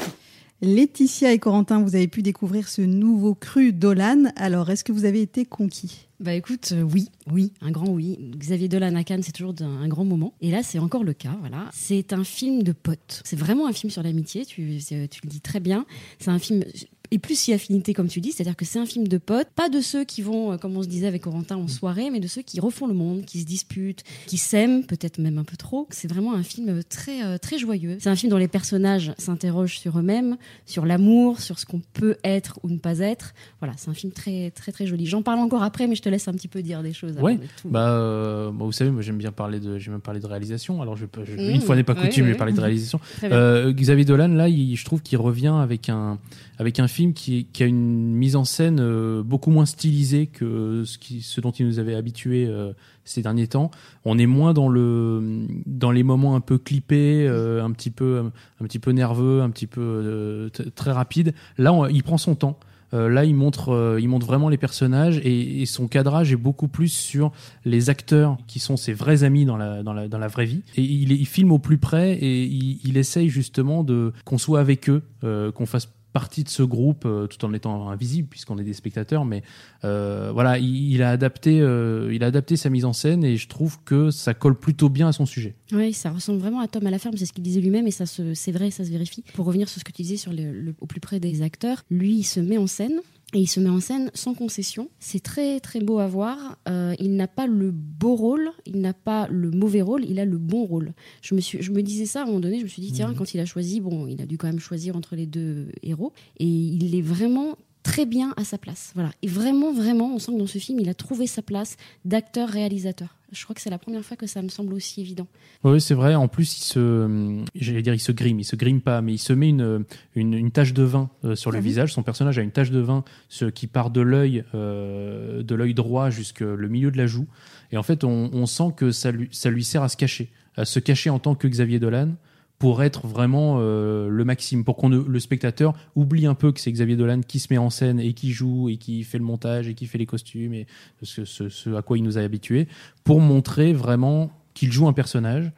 [0.63, 4.33] Laetitia et Corentin, vous avez pu découvrir ce nouveau cru Dolan.
[4.37, 6.07] Alors, est-ce que vous avez été conquis?
[6.19, 8.19] Bah écoute, euh, oui, oui, un grand oui.
[8.39, 10.33] Xavier Dolan à Cannes, c'est toujours un, grand moment.
[10.41, 11.69] Et là, c'est encore le cas, voilà.
[11.75, 13.21] C'est un film de potes.
[13.27, 15.85] C'est vraiment un film sur l'amitié, tu le dis très bien.
[16.19, 16.65] C'est un film...
[17.11, 19.69] Et plus si affinité, comme tu dis, c'est-à-dire que c'est un film de potes, pas
[19.69, 22.27] de ceux qui vont, euh, comme on se disait avec Corentin, en soirée, mais de
[22.29, 25.87] ceux qui refont le monde, qui se disputent, qui s'aiment, peut-être même un peu trop.
[25.91, 27.97] C'est vraiment un film très, euh, très joyeux.
[28.01, 30.37] C'est un film dont les personnages s'interrogent sur eux-mêmes,
[30.67, 33.35] sur l'amour, sur ce qu'on peut être ou ne pas être.
[33.61, 35.07] Voilà, c'est un film très, très, très joli.
[35.07, 37.17] J'en parle encore après, mais je te laisse un petit peu dire des choses.
[37.21, 37.69] Ouais, tout.
[37.69, 40.83] bah, euh, moi, vous savez, moi j'aime bien parler de, j'aime parler de réalisation.
[40.83, 42.39] Alors, je, je- Mmh, une fois n'est pas ouais, coutume, je vais ouais.
[42.39, 42.99] parler de réalisation.
[43.25, 46.19] Euh, Xavier Dolan, là, il- je trouve qu'il revient avec un,
[46.59, 50.85] avec un film qui, qui, a une mise en scène euh, beaucoup moins stylisée que
[50.85, 52.73] ce, dont il nous avait habitué euh,
[53.05, 53.71] ces derniers temps.
[54.05, 58.31] On est moins dans le dans les moments un peu clippés, euh, un petit peu
[58.61, 61.35] un petit peu nerveux, un petit peu très rapide.
[61.59, 62.59] Là, il prend son temps.
[62.93, 67.33] là, il montre, il montre vraiment les personnages et, son cadrage est beaucoup plus sur
[67.65, 70.63] les acteurs qui sont ses vrais amis dans la, dans la, dans la vraie vie.
[70.77, 74.61] Et il, il filme au plus près et il, il essaye justement de qu'on soit
[74.61, 78.65] avec eux, qu'on fasse partie de ce groupe euh, tout en étant invisible puisqu'on est
[78.65, 79.43] des spectateurs mais
[79.85, 83.47] euh, voilà il, a adapté euh, il a adapté sa mise en scène et je
[83.49, 85.57] trouve que ça colle plutôt bien à son sujet.
[85.73, 87.91] Oui ça ressemble vraiment à Tom à la ferme c'est ce qu'il disait lui-même et
[87.91, 89.25] ça c'est vrai ça se vérifie.
[89.35, 92.15] Pour revenir sur ce que tu disais sur le, au plus près des acteurs lui
[92.15, 93.03] il se met en scène
[93.35, 94.89] et il se met en scène sans concession.
[95.01, 96.59] C'est très très beau à voir.
[96.69, 100.25] Euh, il n'a pas le beau rôle, il n'a pas le mauvais rôle, il a
[100.25, 100.93] le bon rôle.
[101.23, 102.93] Je me, suis, je me disais ça à un moment donné, je me suis dit,
[102.93, 103.17] tiens, mhm.
[103.17, 106.13] quand il a choisi, bon, il a dû quand même choisir entre les deux héros.
[106.39, 108.93] Et il est vraiment très bien à sa place.
[108.95, 109.11] Voilà.
[109.23, 113.16] Et vraiment, vraiment, on sent que dans ce film, il a trouvé sa place d'acteur-réalisateur.
[113.33, 115.27] Je crois que c'est la première fois que ça me semble aussi évident.
[115.65, 116.15] Oui, c'est vrai.
[116.15, 118.39] En plus, il se, j'allais dire, il se grime.
[118.39, 121.51] Il se grime pas, mais il se met une, une, tache de vin euh, sur
[121.51, 121.93] le ah visage.
[121.93, 125.75] Son personnage a une tache de vin ce qui part de l'œil, euh, de l'œil
[125.75, 127.27] droit jusqu'au milieu de la joue.
[127.73, 130.31] Et en fait, on, on, sent que ça lui, ça lui sert à se cacher,
[130.57, 132.15] à se cacher en tant que Xavier Dolan
[132.59, 136.73] pour être vraiment euh, le maximum, pour qu'on le spectateur oublie un peu que c'est
[136.73, 139.69] Xavier Dolan qui se met en scène et qui joue et qui fait le montage
[139.69, 140.67] et qui fait les costumes et
[141.03, 142.67] ce, à quoi il nous a habitués,
[143.05, 145.53] pour montrer vraiment qu'il joue un personnage.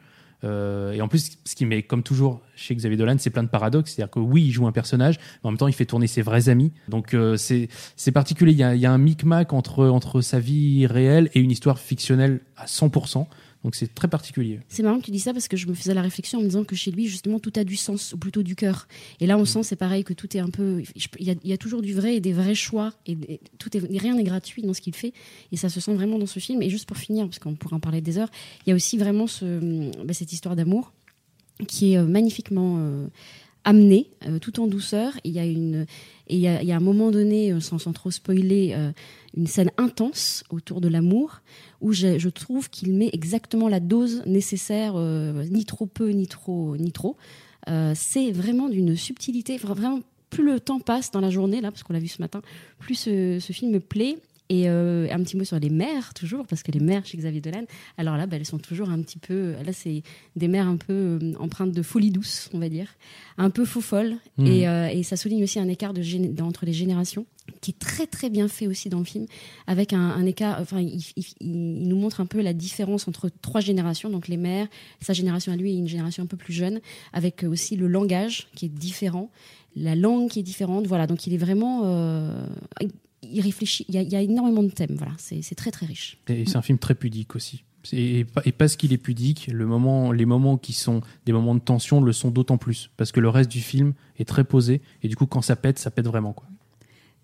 [0.45, 3.49] Euh, et en plus, ce qui met, comme toujours chez Xavier Dolan, c'est plein de
[3.49, 3.91] paradoxes.
[3.91, 6.21] C'est-à-dire que oui, il joue un personnage, mais en même temps, il fait tourner ses
[6.21, 6.71] vrais amis.
[6.87, 8.53] Donc euh, c'est c'est particulier.
[8.53, 11.51] Il y, a, il y a un micmac entre entre sa vie réelle et une
[11.51, 13.25] histoire fictionnelle à 100%.
[13.63, 14.61] Donc c'est très particulier.
[14.69, 16.47] C'est marrant que tu dis ça parce que je me faisais la réflexion en me
[16.47, 18.87] disant que chez lui, justement, tout a du sens, ou plutôt du cœur.
[19.19, 19.47] Et là, on mm.
[19.47, 20.81] sent, c'est pareil, que tout est un peu.
[21.19, 22.93] Il y, a, toujours du vrai et des vrais choix.
[23.05, 23.17] Et,
[23.57, 25.13] tout est, rien n'est gratuit dans ce qu'il fait.
[25.51, 26.61] Et ça se sent vraiment dans ce film.
[26.61, 28.31] Et juste pour finir, parce qu'on pourrait en parler des heures,
[28.65, 30.93] il y a aussi vraiment ce, bah, cette histoire d'amour
[31.67, 32.77] qui est euh, magnifiquement.
[32.79, 33.07] Euh,
[33.63, 35.13] amenée euh, tout en douceur.
[35.23, 35.85] Il y a une
[36.29, 38.75] et il y a, un moment donné, sans, sans trop spoiler,
[39.35, 41.41] une scène intense autour de l'amour
[41.81, 46.77] où je, trouve qu'il met exactement la dose nécessaire, euh, ni trop peu, ni trop,
[46.77, 47.15] ni trop.
[47.69, 51.83] Euh, c'est vraiment d'une subtilité, vraiment plus le temps passe dans la journée, là, parce
[51.83, 52.41] qu'on l'a vu ce matin,
[52.79, 54.17] plus ce film me plaît.
[54.51, 57.39] Et euh, un petit mot sur les mères, toujours, parce que les mères chez Xavier
[57.39, 57.65] Dolan,
[57.99, 59.53] alors là, bah, elles sont toujours un petit peu.
[59.63, 60.01] Là, c'est
[60.35, 62.87] des mères un peu euh, empreintes de folie douce, on va dire,
[63.37, 64.15] un peu faux folles.
[64.37, 64.47] Mmh.
[64.47, 66.01] Et, euh, et, ça souligne aussi un écart de
[66.41, 67.27] entre les générations,
[67.61, 69.27] qui est très, très bien fait aussi dans le film,
[69.67, 70.57] avec un, un écart.
[70.59, 74.67] Enfin, il, il, nous montre un peu la différence entre trois générations, donc les mères,
[74.99, 76.79] sa génération à lui et une génération un peu plus jeune,
[77.13, 79.29] avec aussi le langage qui est différent,
[79.75, 80.87] la langue qui est différente.
[80.87, 81.81] Voilà, donc il est vraiment.
[81.83, 82.47] Euh,
[83.23, 83.85] il réfléchit.
[83.89, 84.95] Il y, a, énormément de thèmes.
[84.95, 86.17] Voilà, c'est très très riche.
[86.27, 87.63] Et c'est un film très pudique aussi.
[87.93, 88.25] Et,
[88.57, 92.11] parce qu'il est pudique, le moment, les moments qui sont des moments de tension le
[92.11, 92.91] sont d'autant plus.
[92.97, 94.81] Parce que le reste du film est très posé.
[95.01, 96.33] Et du coup, quand ça pète, ça pète vraiment.
[96.33, 96.47] quoi.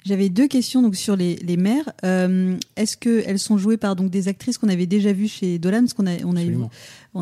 [0.05, 1.91] J'avais deux questions donc sur les, les mères.
[2.03, 5.79] Euh, est-ce qu'elles sont jouées par donc des actrices qu'on avait déjà vues chez Dolan
[5.79, 6.35] Parce qu'on a, on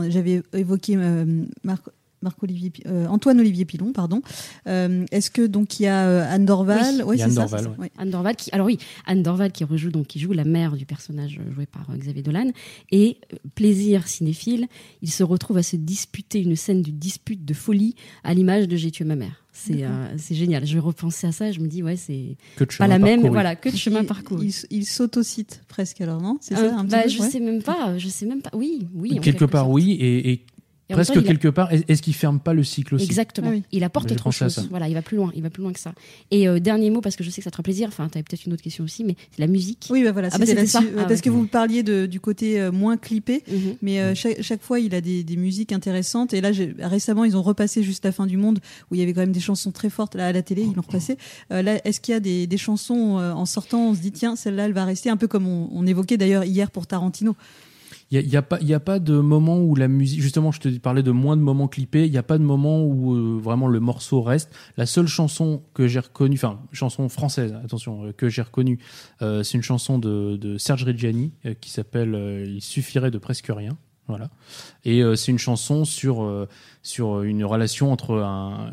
[0.03, 1.83] a, j'avais évoqué euh, Marc,
[2.23, 4.21] Marc-Olivier, euh, Antoine-Olivier Pilon, pardon.
[4.67, 7.03] Euh, est-ce que donc il y a euh, Anne Dorval?
[7.05, 7.75] Oui, Anne Dorval.
[7.97, 10.86] Anne Dorval qui, alors oui, Anne Dorval qui rejoue donc qui joue la mère du
[10.86, 12.51] personnage joué par Xavier Dolan.
[12.91, 13.17] Et
[13.55, 14.67] plaisir cinéphile,
[15.01, 18.75] il se retrouve à se disputer une scène de dispute de folie à l'image de
[18.75, 19.43] J'ai tué ma mère.
[19.55, 19.86] C'est
[20.17, 20.65] c'est génial.
[20.65, 22.38] Je repensais à ça, je me dis ouais c'est
[22.79, 24.47] pas la même, voilà que de chemin parcouru.
[24.47, 26.38] Il, il, s'autocite presque alors non?
[26.41, 28.49] C'est ça un bah, Je sais même pas, je sais même pas.
[28.53, 29.19] Oui, oui.
[29.21, 30.45] Quelque part oui, et, et
[30.93, 33.51] Presque quelque part, est-ce qu'il ferme pas le cycle aussi Exactement.
[33.53, 34.67] Ah il apporte autre chose.
[34.69, 35.93] Voilà, il va plus loin, il va plus loin que ça.
[36.32, 37.88] Et euh, dernier mot parce que je sais que ça te fera plaisir.
[37.88, 39.88] Enfin, tu avais peut-être une autre question aussi, mais c'est la musique.
[39.89, 40.82] Oui, bah voilà, ah bah ça.
[40.97, 43.75] Ah parce que vous parliez de, du côté euh, moins clippé, mhm.
[43.82, 46.34] mais euh, chaque, chaque, fois il a des, des musiques intéressantes.
[46.34, 48.60] Et là, récemment, ils ont repassé juste la fin du monde
[48.91, 50.63] où il y avait quand même des chansons très fortes là à la télé.
[50.63, 51.17] Ils l'ont repassé.
[51.49, 54.65] là, est-ce qu'il y a des, des chansons en sortant, on se dit tiens, celle-là,
[54.65, 57.36] elle va rester un peu comme on, on évoquait d'ailleurs hier pour Tarantino?
[58.21, 60.21] Il n'y a, a, a pas de moment où la musique.
[60.21, 62.06] Justement, je te parlais de moins de moments clippés.
[62.06, 64.54] Il n'y a pas de moment où euh, vraiment le morceau reste.
[64.78, 68.78] La seule chanson que j'ai reconnue, enfin, chanson française, attention, euh, que j'ai reconnue,
[69.23, 73.78] euh, c'est une chanson de, de Serge Reggiani qui s'appelle Il suffirait de presque rien.
[74.08, 74.30] Voilà.
[74.84, 76.47] Et c'est une chanson sur,
[76.82, 78.69] sur une relation entre un,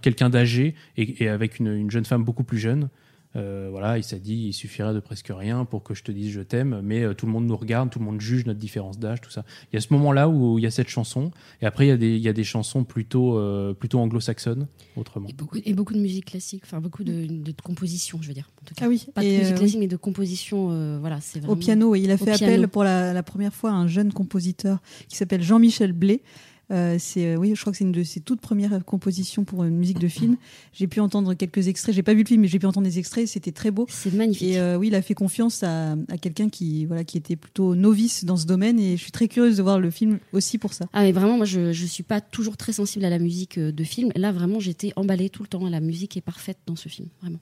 [0.00, 2.88] quelqu'un d'âgé et, avec une, jeune femme beaucoup plus jeune.
[3.36, 6.32] Euh, voilà, il s'est dit, il suffirait de presque rien pour que je te dise
[6.32, 8.98] je t'aime, mais euh, tout le monde nous regarde, tout le monde juge notre différence
[8.98, 9.44] d'âge, tout ça.
[9.72, 11.30] Il y a ce moment-là où il y a cette chanson,
[11.62, 14.66] et après il y a des, il y a des chansons plutôt, euh, plutôt anglo-saxonnes,
[14.96, 15.28] autrement.
[15.28, 18.50] Et beaucoup, et beaucoup de musique classique, enfin beaucoup de, de, composition, je veux dire.
[18.62, 18.86] En tout cas.
[18.86, 22.16] Ah oui, pas de musique classique, mais de composition, voilà, c'est Au piano, il a
[22.16, 26.22] fait appel pour la, la, première fois à un jeune compositeur qui s'appelle Jean-Michel Blé,
[26.70, 29.64] euh, c'est euh, oui, je crois que c'est une de ses toutes premières compositions pour
[29.64, 30.36] une musique de film.
[30.72, 31.94] J'ai pu entendre quelques extraits.
[31.94, 33.26] J'ai pas vu le film, mais j'ai pu entendre des extraits.
[33.26, 33.86] C'était très beau.
[33.88, 34.48] C'est magnifique.
[34.48, 37.74] Et euh, oui, il a fait confiance à, à quelqu'un qui voilà qui était plutôt
[37.74, 38.78] novice dans ce domaine.
[38.78, 40.86] Et je suis très curieuse de voir le film aussi pour ça.
[40.92, 43.84] Ah mais vraiment, moi je je suis pas toujours très sensible à la musique de
[43.84, 44.10] film.
[44.14, 45.68] Là vraiment, j'étais emballée tout le temps.
[45.68, 47.38] La musique est parfaite dans ce film, vraiment.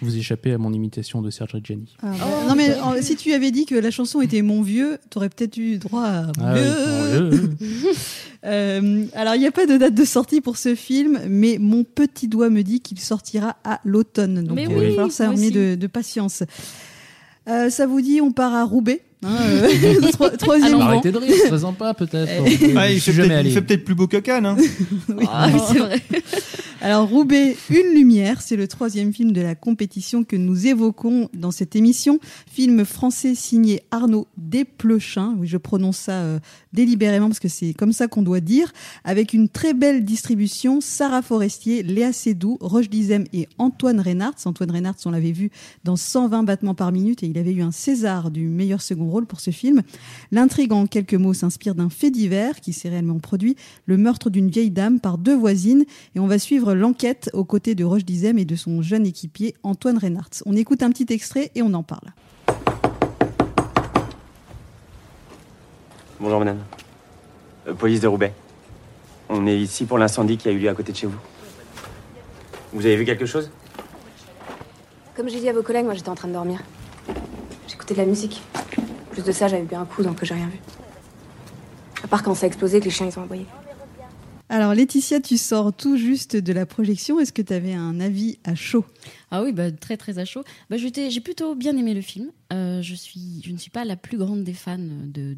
[0.00, 1.96] Vous échappez à mon imitation de Serge Reggiani.
[2.02, 2.14] Ah,
[2.48, 5.78] non mais si tu avais dit que la chanson était Mon vieux, t'aurais peut-être eu
[5.78, 7.50] droit à ah vieux.
[8.46, 11.84] euh, alors il n'y a pas de date de sortie pour ce film, mais mon
[11.84, 14.44] petit doigt me dit qu'il sortira à l'automne.
[14.44, 16.44] Donc il va falloir s'armer de, de, patience.
[17.48, 21.34] Euh, ça vous dit, on part à Roubaix Hein, euh, troisième Alors, arrêtez de rire,
[21.48, 22.30] présent pas peut-être.
[22.76, 24.46] Ah, il, fait peut-être plus beau que Cannes.
[24.46, 24.56] Hein.
[25.08, 26.00] oui, ah, c'est vrai.
[26.80, 31.50] Alors Roubaix, une lumière, c'est le troisième film de la compétition que nous évoquons dans
[31.50, 32.20] cette émission.
[32.48, 36.38] Film français signé Arnaud Desplechin, oui je prononce ça euh,
[36.72, 41.20] délibérément parce que c'est comme ça qu'on doit dire, avec une très belle distribution, Sarah
[41.20, 44.36] Forestier, Léa Seydoux, Roche Dizem et Antoine Reynards.
[44.44, 45.50] Antoine Reynards, on l'avait vu
[45.82, 49.26] dans 120 battements par minute et il avait eu un César du meilleur second rôle
[49.26, 49.82] pour ce film.
[50.30, 54.48] L'intrigue en quelques mots s'inspire d'un fait divers qui s'est réellement produit, le meurtre d'une
[54.48, 58.38] vieille dame par deux voisines et on va suivre l'enquête aux côtés de Roche Dizem
[58.38, 60.42] et de son jeune équipier Antoine Reynards.
[60.46, 62.08] On écoute un petit extrait et on en parle.
[66.20, 66.58] Bonjour madame.
[67.66, 68.32] Euh, police de Roubaix.
[69.28, 71.18] On est ici pour l'incendie qui a eu lieu à côté de chez vous.
[72.72, 73.50] Vous avez vu quelque chose?
[75.16, 76.60] Comme j'ai dit à vos collègues, moi j'étais en train de dormir.
[77.66, 78.42] J'écoutais de la musique.
[79.10, 80.58] Plus de ça, j'avais bien un coup, donc j'ai rien vu.
[82.02, 83.46] À part quand ça a explosé, que les chiens ils ont aboyé.
[84.50, 87.20] Alors Laetitia, tu sors tout juste de la projection.
[87.20, 88.84] Est-ce que tu avais un avis à chaud?
[89.30, 90.42] Ah oui, bah, très très à chaud.
[90.70, 92.30] Bah, j'ai plutôt bien aimé le film.
[92.50, 95.36] Euh, je, suis, je ne suis pas la plus grande des fans de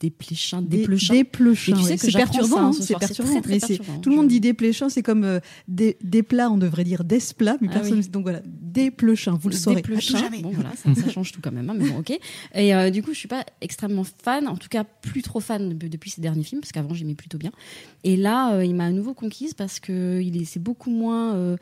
[0.00, 1.14] Desplechin, Desplechin.
[1.14, 3.40] Desplechin, tu sais c'est perturbant, hein, c'est perturbant.
[3.46, 3.58] Mais
[4.02, 7.56] tout le monde dit Desplechin, c'est comme euh, des, des, plats, on devrait dire Desplat,
[7.62, 8.02] mais ah personne.
[8.02, 9.76] Donc voilà, Desplechin, vous le saurez.
[9.76, 12.18] Desplechin, bon voilà, ça, ça, change tout quand même, hein, mais bon, ok.
[12.54, 15.78] Et euh, du coup, je suis pas extrêmement fan, en tout cas plus trop fan
[15.78, 17.52] depuis ces derniers films, parce qu'avant j'aimais plutôt bien.
[18.04, 21.56] Et là, euh, il m'a à nouveau conquise parce que il est, c'est beaucoup moins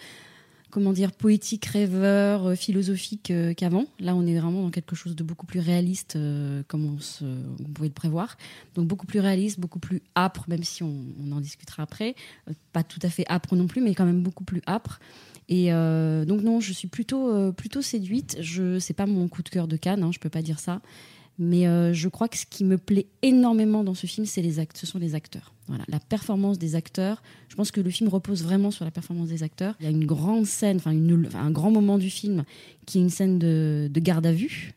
[0.70, 3.86] comment dire, poétique, rêveur, euh, philosophique euh, qu'avant.
[4.00, 7.88] Là, on est vraiment dans quelque chose de beaucoup plus réaliste, euh, comme on, pouvait
[7.88, 8.36] le prévoir.
[8.74, 12.14] Donc beaucoup plus réaliste, beaucoup plus âpre, même si on, en discutera après.
[12.72, 15.00] pas tout à fait âpre non plus, mais quand même beaucoup plus âpre.
[15.50, 18.36] Et donc non, je suis plutôt plutôt séduite.
[18.40, 20.82] Je c'est pas mon coup de cœur de Cannes, hein, je peux pas dire ça.
[21.38, 24.58] Mais euh, je crois que ce qui me plaît énormément dans ce film, c'est les
[24.58, 24.76] actes.
[24.76, 25.54] Ce sont les acteurs.
[25.68, 27.22] Voilà, la performance des acteurs.
[27.48, 29.74] Je pense que le film repose vraiment sur la performance des acteurs.
[29.78, 32.44] Il y a une grande scène, enfin, un grand moment du film
[32.86, 34.74] qui est une scène de, de garde à vue.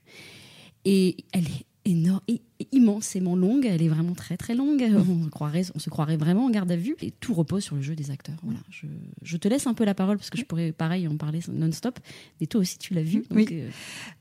[0.86, 2.42] Et elle est énorme, et
[2.72, 3.66] immensément longue.
[3.66, 4.86] Elle est vraiment très très longue.
[5.10, 6.96] On, croirait, on se croirait vraiment en garde à vue.
[7.02, 8.38] Et tout repose sur le jeu des acteurs.
[8.44, 8.60] Voilà.
[8.70, 8.86] Je,
[9.24, 12.00] je te laisse un peu la parole parce que je pourrais pareil en parler non-stop.
[12.40, 13.24] Et toi aussi tu l'as vu.
[13.32, 13.48] oui.
[13.52, 13.70] Euh,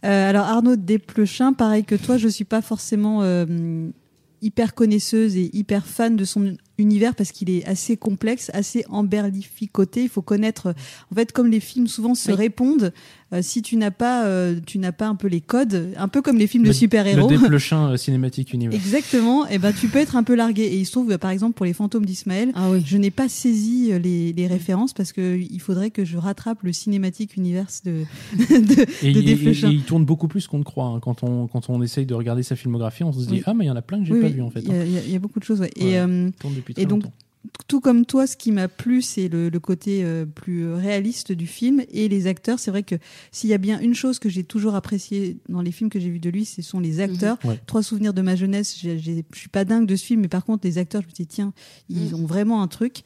[0.05, 3.90] euh, alors Arnaud Desplechin, pareil que toi, je suis pas forcément euh,
[4.42, 10.03] hyper connaisseuse et hyper fan de son univers parce qu'il est assez complexe, assez emberlificoté.
[10.03, 10.75] Il faut connaître.
[11.11, 12.93] En fait, comme les films souvent se répondent,
[13.33, 16.21] euh, si tu n'as pas, euh, tu n'as pas un peu les codes, un peu
[16.21, 17.31] comme les films de super-héros.
[17.31, 18.75] Le déplechin euh, cinématique univers.
[18.75, 19.47] Exactement.
[19.47, 20.64] Et eh ben, tu peux être un peu largué.
[20.64, 22.83] Et il se trouve, par exemple, pour les fantômes d'Ismaël, ah oui.
[22.85, 26.73] je n'ai pas saisi les, les, références parce que il faudrait que je rattrape le
[26.73, 28.05] cinématique univers de,
[28.37, 30.87] de, et, de et, il tourne beaucoup plus qu'on ne croit.
[30.87, 31.01] Hein.
[31.01, 33.69] Quand on quand on essaye de regarder sa filmographie, on se dit ah mais il
[33.69, 34.61] y en a plein que j'ai pas vu en fait.
[34.61, 35.61] Il y, y, a beaucoup de choses.
[35.61, 35.71] Ouais.
[35.77, 35.99] et,
[36.76, 37.04] et donc
[37.68, 41.83] tout comme toi, ce qui m'a plu, c'est le, côté euh, plus réaliste du film
[41.90, 42.59] et les acteurs.
[42.59, 42.96] C'est vrai que
[43.33, 46.11] s'il y a bien une chose que j'ai toujours appréciée dans les films que j'ai
[46.11, 47.38] vus de lui, ce sont les acteurs.
[47.44, 47.56] Mhm.
[47.66, 48.78] Trois souvenirs de ma jeunesse.
[48.83, 51.26] Je suis pas dingue de ce film, mais par contre, les acteurs, je me dis
[51.26, 51.52] tiens,
[51.88, 52.22] ils mhm.
[52.22, 53.02] ont vraiment un truc.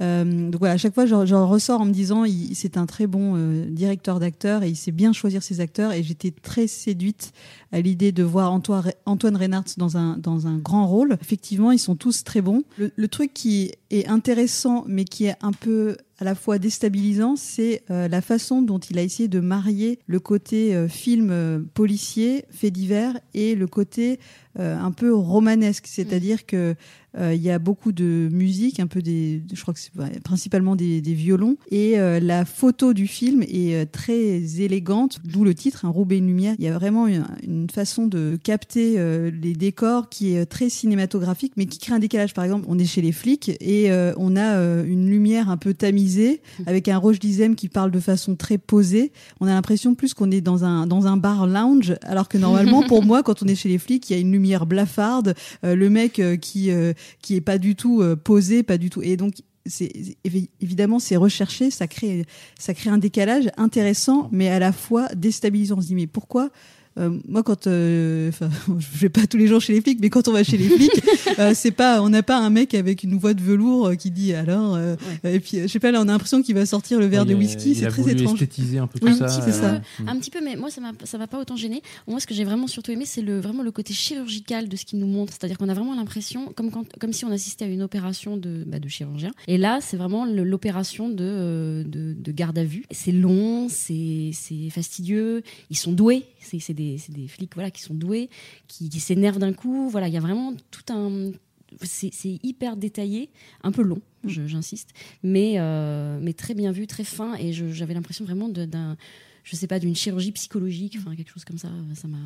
[0.00, 3.34] Euh, donc voilà, à chaque fois, j'en ressors en me disant, c'est un très bon
[3.36, 5.92] euh, directeur d'acteurs et il sait bien choisir ses acteurs.
[5.92, 7.32] Et j'étais très séduite
[7.72, 11.18] à l'idée de voir Antoine, Antoine Reynards dans un, dans un grand rôle.
[11.20, 12.62] Effectivement, ils sont tous très bons.
[12.78, 17.36] Le, le truc qui est intéressant, mais qui est un peu à la fois déstabilisant,
[17.36, 22.70] c'est euh, la façon dont il a essayé de marier le côté film policier, fait
[22.70, 24.18] divers, et le côté
[24.58, 26.74] un peu romanesque, c'est-à-dire que
[27.18, 30.76] euh, il y a beaucoup de musique, un peu des, je crois que c'est principalement
[30.76, 31.56] des, des, violons.
[31.70, 36.18] Et euh, la photo du film est euh, très élégante, d'où le titre, un Roubaix
[36.18, 36.54] une lumière.
[36.58, 38.98] Il y a vraiment une, une façon de capter
[39.30, 42.34] les décors qui est très cinématographique, mais qui crée un décalage.
[42.34, 46.09] Par exemple, on est chez les flics et on a une lumière un peu tamisée
[46.66, 49.12] avec un Roche Dizem qui parle de façon très posée.
[49.40, 52.82] On a l'impression plus qu'on est dans un dans un bar lounge, alors que normalement,
[52.82, 55.88] pour moi, quand on est chez les flics, il y a une lumière blafarde, le
[55.88, 56.70] mec qui
[57.22, 59.02] qui est pas du tout euh, posé, pas du tout.
[59.02, 59.34] Et donc
[59.66, 59.92] c'est
[60.60, 62.24] évidemment c'est recherché, ça crée
[62.58, 65.76] ça crée un décalage intéressant, mais à la fois déstabilisant.
[65.78, 66.50] On se dit mais pourquoi
[66.98, 70.10] euh, moi, quand, euh, enfin, je vais pas tous les jours chez les flics, mais
[70.10, 70.90] quand on va chez les flics,
[71.38, 74.34] euh, c'est pas, on n'a pas un mec avec une voix de velours qui dit
[74.34, 74.78] alors,
[75.24, 77.34] et puis je sais pas, là, on a l'impression qu'il va sortir le verre de
[77.34, 78.34] whisky, c'est très étrange.
[78.34, 79.24] esthétiser un peu tout ça.
[79.24, 79.80] Un petit, ça.
[80.06, 81.82] un petit peu, mais moi, ça m'a, ça m'a pas autant gêné.
[82.08, 84.84] Moi, ce que j'ai vraiment surtout aimé, c'est le vraiment le côté chirurgical de ce
[84.84, 87.68] qu'il nous montre, c'est-à-dire qu'on a vraiment l'impression, comme quand, comme si on assistait à
[87.68, 89.30] une opération de, bah, de chirurgien.
[89.46, 92.84] Et là, c'est vraiment l'opération de, de, de garde à vue.
[92.90, 95.42] C'est long, c'est, c'est fastidieux.
[95.70, 96.24] Ils sont doués.
[96.40, 98.30] C'est des, des, flics voilà, qui sont doués,
[98.68, 99.88] qui, s'énervent d'un coup.
[99.90, 101.32] Voilà, il y a vraiment tout un.
[101.82, 103.30] C'est hyper détaillé,
[103.62, 104.46] un peu long, mm.
[104.46, 104.90] j'insiste,
[105.22, 107.36] mais, euh, mais très bien vu, très fin.
[107.36, 108.96] Et j'avais l'impression vraiment d'un
[109.42, 111.70] je sais pas, d'une chirurgie psychologique, enfin quelque chose comme ça.
[111.94, 112.18] Ça m'a,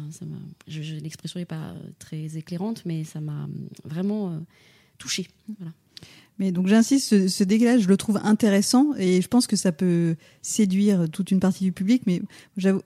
[1.01, 3.49] l'expression n'est pas très éclairante, mais ça m'a
[3.85, 4.39] vraiment euh,
[4.99, 5.29] touchée.
[5.59, 5.73] Voilà.
[6.39, 9.71] Mais donc j'insiste, ce, ce, décalage, je le trouve intéressant et je pense que ça
[9.71, 12.03] peut séduire toute une partie du public.
[12.07, 12.23] Mais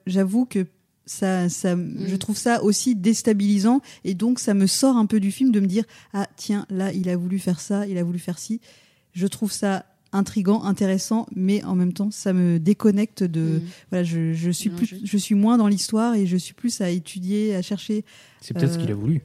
[0.05, 0.67] j'avoue que
[1.09, 2.17] ça, ça, je mm.
[2.19, 5.65] trouve ça aussi déstabilisant et donc ça me sort un peu du film de me
[5.65, 8.61] dire ah tiens là il a voulu faire ça, il a voulu faire ci.
[9.13, 13.61] Je trouve ça intrigant, intéressant, mais en même temps ça me déconnecte de mm.
[13.89, 16.89] voilà je, je suis plus je suis moins dans l'histoire et je suis plus à
[16.89, 18.05] étudier, à chercher.
[18.39, 19.23] C'est peut-être ce qu'il a voulu.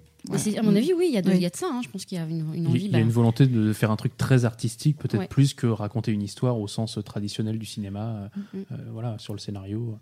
[0.56, 1.66] À mon avis, oui, il y a de, y a de ça.
[1.70, 1.82] Hein.
[1.84, 2.86] Je pense qu'il y a une, une envie.
[2.86, 3.12] Il y a une bah.
[3.12, 6.98] volonté de faire un truc très artistique, peut-être plus que raconter une histoire au sens
[7.04, 9.98] traditionnel du cinéma, mm, euh, voilà, sur le scénario.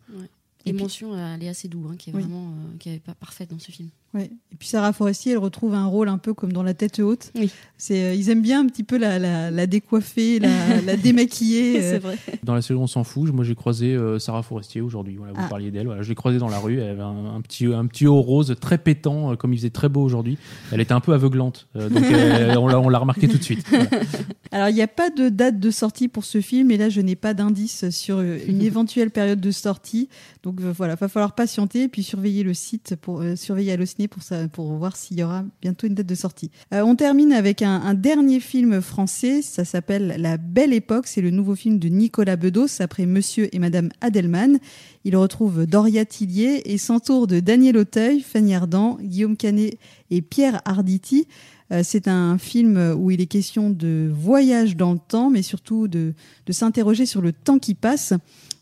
[0.65, 3.59] Et mention à Léa Seydoux, hein, qui est vraiment euh, qui est pas parfaite dans
[3.59, 3.89] ce film.
[4.15, 4.31] Ouais.
[4.53, 7.33] Et puis Sarah Forestier, elle retrouve un rôle un peu comme dans La Tête Haute.
[7.35, 7.51] Oui.
[7.79, 11.81] C'est, euh, ils aiment bien un petit peu la, la, la décoiffer, la, la démaquiller.
[11.81, 11.99] C'est euh.
[11.99, 12.19] vrai.
[12.43, 15.17] Dans la série On s'en fout, moi j'ai croisé Sarah Forestier aujourd'hui.
[15.17, 15.49] Voilà, vous ah.
[15.49, 15.87] parliez d'elle.
[15.87, 16.79] Voilà, je l'ai croisée dans la rue.
[16.79, 20.03] Elle avait un, petit, un petit haut rose très pétant, comme il faisait très beau
[20.03, 20.37] aujourd'hui.
[20.71, 21.91] Elle était un peu aveuglante, donc
[22.59, 23.67] on, l'a, on l'a remarqué tout de suite.
[24.53, 27.01] Alors il n'y a pas de date de sortie pour ce film, et là je
[27.01, 30.11] n'ai pas d'indice sur une éventuelle période de sortie.
[30.43, 34.97] Donc voilà, va falloir patienter et puis surveiller le site pour surveiller Allociné pour voir
[34.97, 36.51] s'il y aura bientôt une date de sortie.
[36.73, 41.31] Euh, on termine avec un, dernier film français, ça s'appelle La Belle Époque, c'est le
[41.31, 44.59] nouveau film de Nicolas Bedos après Monsieur et Madame Adelman.
[45.05, 49.79] Il retrouve Doria Tillier et s'entoure de Daniel Auteuil, Fanny Ardant, Guillaume Canet
[50.11, 51.27] et Pierre Arditi.
[51.71, 55.89] Euh, c'est un film où il est question de voyage dans le temps, mais surtout
[55.89, 56.15] de
[56.51, 58.15] s'interroger sur le temps qui passe.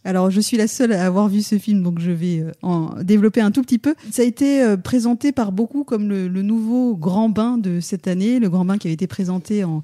[0.05, 3.03] Alors, je suis la seule à avoir vu ce film, donc je vais euh, en
[3.03, 3.95] développer un tout petit peu.
[4.11, 8.09] Ça a été euh, présenté par beaucoup comme le, le nouveau grand bain de cette
[8.09, 9.83] année, le grand bain qui avait été présenté en,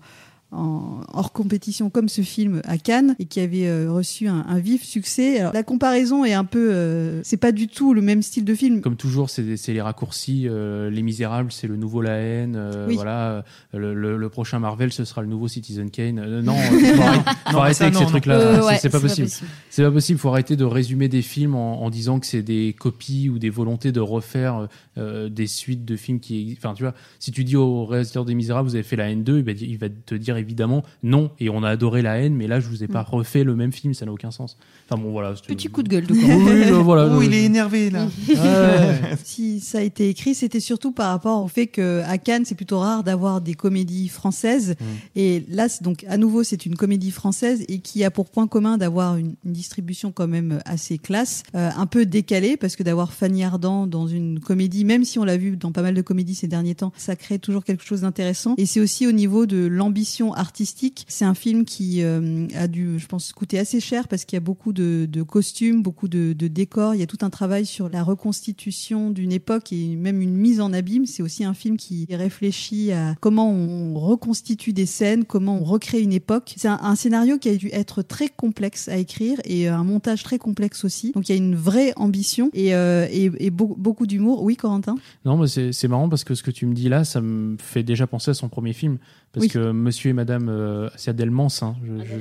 [0.56, 4.58] en, hors compétition comme ce film à Cannes et qui avait euh, reçu un, un,
[4.58, 5.40] vif succès.
[5.40, 8.54] Alors, la comparaison est un peu, euh, c'est pas du tout le même style de
[8.54, 8.80] film.
[8.80, 10.46] Comme toujours, c'est les raccourcis.
[10.48, 12.60] Euh, les Misérables, c'est le nouveau La haine.
[12.90, 16.40] Voilà, le, le, le, prochain Marvel, ce sera le nouveau Citizen Kane.
[16.40, 16.74] non, faut,
[17.52, 18.78] faut arrêter avec ces trucs-là.
[18.78, 19.28] c'est pas, possible.
[19.70, 20.18] C'est pas possible.
[20.18, 23.50] Faut arrêter de résumer des films en, en, disant que c'est des copies ou des
[23.50, 27.84] volontés de refaire des suites de films qui, enfin, tu vois, si tu dis au
[27.84, 31.30] réalisateur des Misérables, vous avez fait La haine 2, il va te dire évidemment non.
[31.40, 33.06] Et on a adoré la haine, mais là, je vous ai pas mm.
[33.14, 34.56] refait le même film, ça n'a aucun sens.
[34.88, 35.35] Enfin bon, voilà.
[35.46, 37.09] Petit coup de gueule, de oui, voilà.
[37.12, 38.06] Oh, il est énervé là.
[39.24, 42.54] si ça a été écrit, c'était surtout par rapport au fait que à Cannes, c'est
[42.54, 44.76] plutôt rare d'avoir des comédies françaises.
[44.78, 44.85] Mm.
[45.16, 48.78] Et là, donc à nouveau, c'est une comédie française et qui a pour point commun
[48.78, 53.42] d'avoir une, distribution quand même assez classe, euh, un peu décalée, parce que d'avoir Fanny
[53.42, 56.46] Ardant dans une comédie, même si on l'a vu dans pas mal de comédies ces
[56.46, 58.54] derniers temps, ça crée toujours quelque chose d'intéressant.
[58.59, 61.04] Et c'est aussi au niveau de l'ambition artistique.
[61.08, 64.38] C'est un film qui euh, a dû, je pense, coûter assez cher parce qu'il y
[64.38, 66.94] a beaucoup de, costumes, beaucoup de, décors.
[66.94, 70.60] Il y a tout un travail sur la reconstitution d'une époque et même une mise
[70.60, 71.06] en abîme.
[71.06, 76.00] C'est aussi un film qui réfléchit à comment on reconstitue des scènes, comment on recrée
[76.00, 76.54] une époque.
[76.56, 80.38] C'est un, scénario qui a dû être très complexe à écrire et un montage très
[80.38, 81.12] complexe aussi.
[81.12, 83.06] Donc il y a une vraie ambition et, euh,
[83.50, 84.42] beaucoup d'humour.
[84.42, 84.96] Oui, Corentin?
[85.24, 87.82] Non, mais c'est marrant parce que ce que tu me dis là, ça me fait
[87.82, 88.98] déjà penser à son premier film
[89.37, 92.14] parce que Monsieur et Madame, euh, c'est Adelmans, hein, je, je-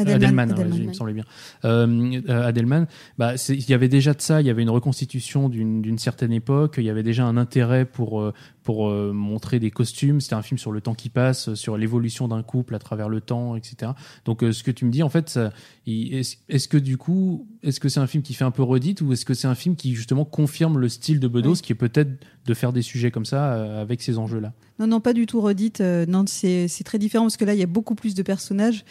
[0.00, 0.78] Adelman, Adelman, ouais, Adelman.
[0.82, 1.24] il me semblait bien.
[1.64, 2.86] Euh, euh, Adelman,
[3.18, 6.76] bah, il y avait déjà de ça, il y avait une reconstitution d'une certaine époque,
[6.78, 10.20] il y avait déjà un intérêt pour euh, pour euh, montrer des costumes.
[10.20, 13.20] C'était un film sur le temps qui passe, sur l'évolution d'un couple à travers le
[13.22, 13.92] temps, etc.
[14.26, 15.38] Donc euh, ce que tu me dis, en fait,
[15.86, 19.12] est-ce que du coup, est-ce que c'est un film qui fait un peu redite ou
[19.12, 22.10] est-ce que c'est un film qui justement confirme le style de Bedos, qui est peut-être
[22.46, 24.52] de faire des sujets comme ça euh, avec ces enjeux-là?
[24.78, 25.80] Non, non, pas du tout redite.
[25.80, 28.84] Euh, non, c'est très différent parce que là, il y a beaucoup plus de personnages.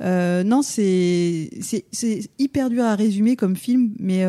[0.00, 1.50] Euh, non, c'est
[2.38, 4.24] hyper dur à résumer comme film, mais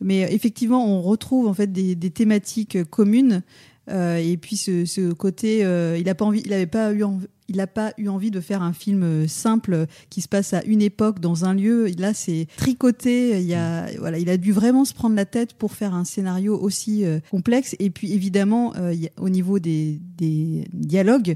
[0.00, 3.42] mais effectivement, on retrouve en fait des, des thématiques communes.
[3.88, 5.60] Et puis ce, ce côté,
[5.98, 7.26] il a pas envie, il avait pas eu envie.
[7.48, 10.52] Il n'a pas eu envie de faire un film euh, simple euh, qui se passe
[10.52, 11.86] à une époque dans un lieu.
[11.98, 13.40] Là, c'est tricoté.
[13.40, 16.04] Il y a, voilà, il a dû vraiment se prendre la tête pour faire un
[16.04, 17.76] scénario aussi euh, complexe.
[17.78, 21.34] Et puis évidemment, euh, il y a- au niveau des, des dialogues,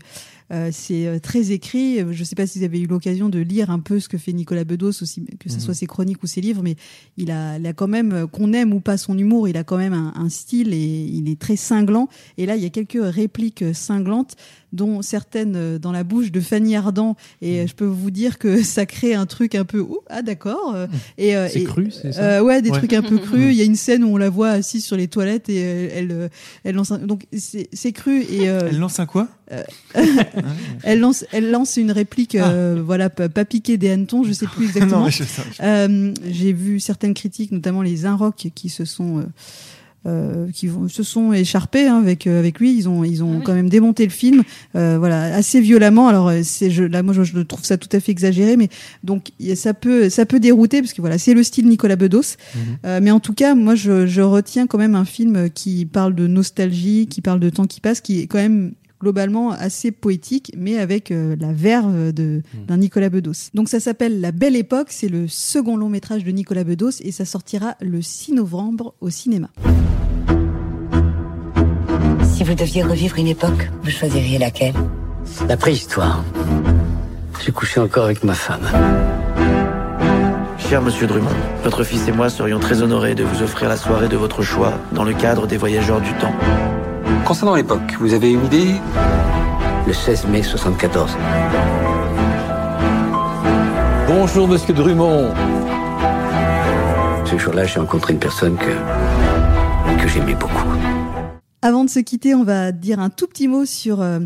[0.53, 1.99] euh, c'est euh, très écrit.
[1.99, 4.19] Je ne sais pas si vous avez eu l'occasion de lire un peu ce que
[4.19, 5.61] fait Nicolas Bedos, aussi, que ce Mhm.
[5.61, 6.75] soit ses chroniques ou ses livres, mais
[7.17, 9.63] il a, il a quand même, euh, qu'on aime ou pas son humour, il a
[9.65, 12.09] quand même un, un style et il est très cinglant.
[12.37, 14.35] Et là, il y a quelques répliques euh, cinglantes
[14.73, 17.17] dont certaines euh, dans la bouche de Fanny Ardant.
[17.43, 20.23] Et euh, je peux vous dire que ça crée un truc un peu, Ouh, ah
[20.23, 20.73] d'accord.
[20.75, 20.87] euh,
[21.19, 22.79] Et, euh, C'est cru, c'est ça Ouais, des Ouais.
[22.79, 23.53] trucs un peu crus.
[23.53, 26.31] Il y a une scène où on la voit assise sur les toilettes et elle,
[26.65, 26.99] elle lance un...
[26.99, 28.23] Donc c'est c'est cru.
[28.23, 29.29] Et, Elle lance un quoi
[30.85, 34.67] elle lance, elle lance une réplique, euh, voilà, pas, piquée des hannetons, je sais plus
[34.67, 35.09] exactement.
[36.31, 39.27] J'ai vu certaines critiques, notamment les Inrock, qui se sont
[40.07, 42.75] euh, qui vont, se sont écharpés hein, avec euh, avec lui.
[42.75, 44.43] Ils ont ils ont quand même démonté le film,
[44.77, 46.09] euh, voilà, assez violemment.
[46.09, 48.69] Alors euh, c'est je, là, moi je, je trouve ça tout à fait exagéré, mais
[49.05, 52.37] donc ça peut ça peut dérouter parce que voilà, c'est le style Nicolas Bedos.
[52.85, 56.15] Euh, mais en tout cas, moi je, je retiens quand même un film qui parle
[56.15, 60.53] de nostalgie, qui parle de temps qui passe, qui est quand même globalement assez poétique,
[60.57, 63.51] mais avec euh, la verve de- d'un Nicolas Bedos.
[63.55, 67.11] Donc ça s'appelle La Belle Époque, c'est le second long métrage de Nicolas Bedos et
[67.13, 69.49] ça sortira le 6 novembre au cinéma.
[72.25, 74.75] Si vous deviez revivre une époque, vous choisiriez laquelle?
[75.49, 76.25] La préhistoire.
[77.45, 78.61] J'ai couché encore avec ma femme.
[80.59, 81.29] Cher monsieur Drummond,
[81.65, 84.75] votre fils et moi serions très honorés de vous offrir la soirée de votre choix
[84.93, 86.35] dans le cadre des voyageurs du temps.
[87.31, 88.75] Concernant l'époque, vous avez une idée?
[89.87, 91.17] Le 16 mai 74.
[94.09, 95.33] Bonjour, monsieur Drummond.
[97.25, 100.67] Ce jour-là, j'ai rencontré une personne que, que j'aimais beaucoup.
[101.63, 104.19] Avant de se quitter, on va dire un tout petit mot sur euh,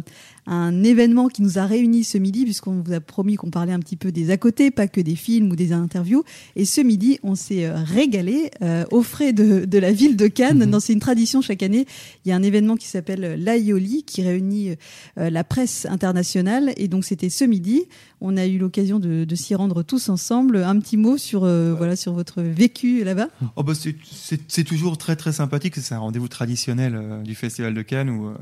[0.47, 3.81] un événement qui nous a réunis ce midi, puisqu'on vous a promis qu'on parlait un
[3.81, 6.25] petit peu des à côté, pas que des films ou des interviews.
[6.57, 10.27] Et ce midi, on s'est euh, régalé euh, aux frais de, de la ville de
[10.27, 10.65] Cannes.
[10.65, 11.87] Non, C'est une tradition chaque année.
[12.25, 14.75] Il y a un événement qui s'appelle l'AIOLI, qui réunit
[15.19, 16.73] euh, la presse internationale.
[16.77, 17.85] Et donc c'était ce midi.
[18.21, 20.59] On a eu l'occasion de, de s'y rendre tous ensemble.
[20.59, 23.29] Un petit mot sur, euh, voilà, sur votre vécu là-bas?
[23.57, 25.75] Oh bah c'est- toujours très très sympathique.
[25.77, 28.35] C'est un rendez-vous traditionnel euh, du Festival de Cannes où euh,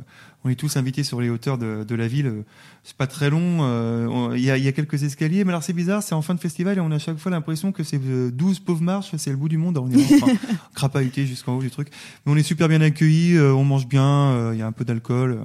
[0.44, 2.44] on est tous invités sur les hauteurs de, de la ville.
[2.84, 3.60] C'est pas très long.
[3.60, 6.02] on- Il y, a, il y a quelques escaliers, mais alors c'est bizarre.
[6.02, 8.60] C'est en fin de festival et on a chaque fois l'impression que c'est euh, 12
[8.60, 9.78] pauvres marches, c'est le bout du monde.
[9.78, 10.32] On est enfin,
[10.74, 11.88] crapahuté jusqu'en haut du truc.
[12.24, 13.38] Mais on est super bien accueillis.
[13.40, 14.52] on mange bien.
[14.52, 15.38] Il y a un peu d'alcool.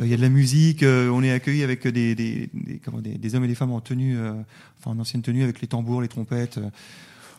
[0.00, 2.78] Euh, Il y a de la musique, euh, on est accueillis avec des, des, des,
[2.84, 4.32] comment, des, des hommes et des femmes en tenue, euh,
[4.78, 6.58] enfin en ancienne tenue avec les tambours, les trompettes.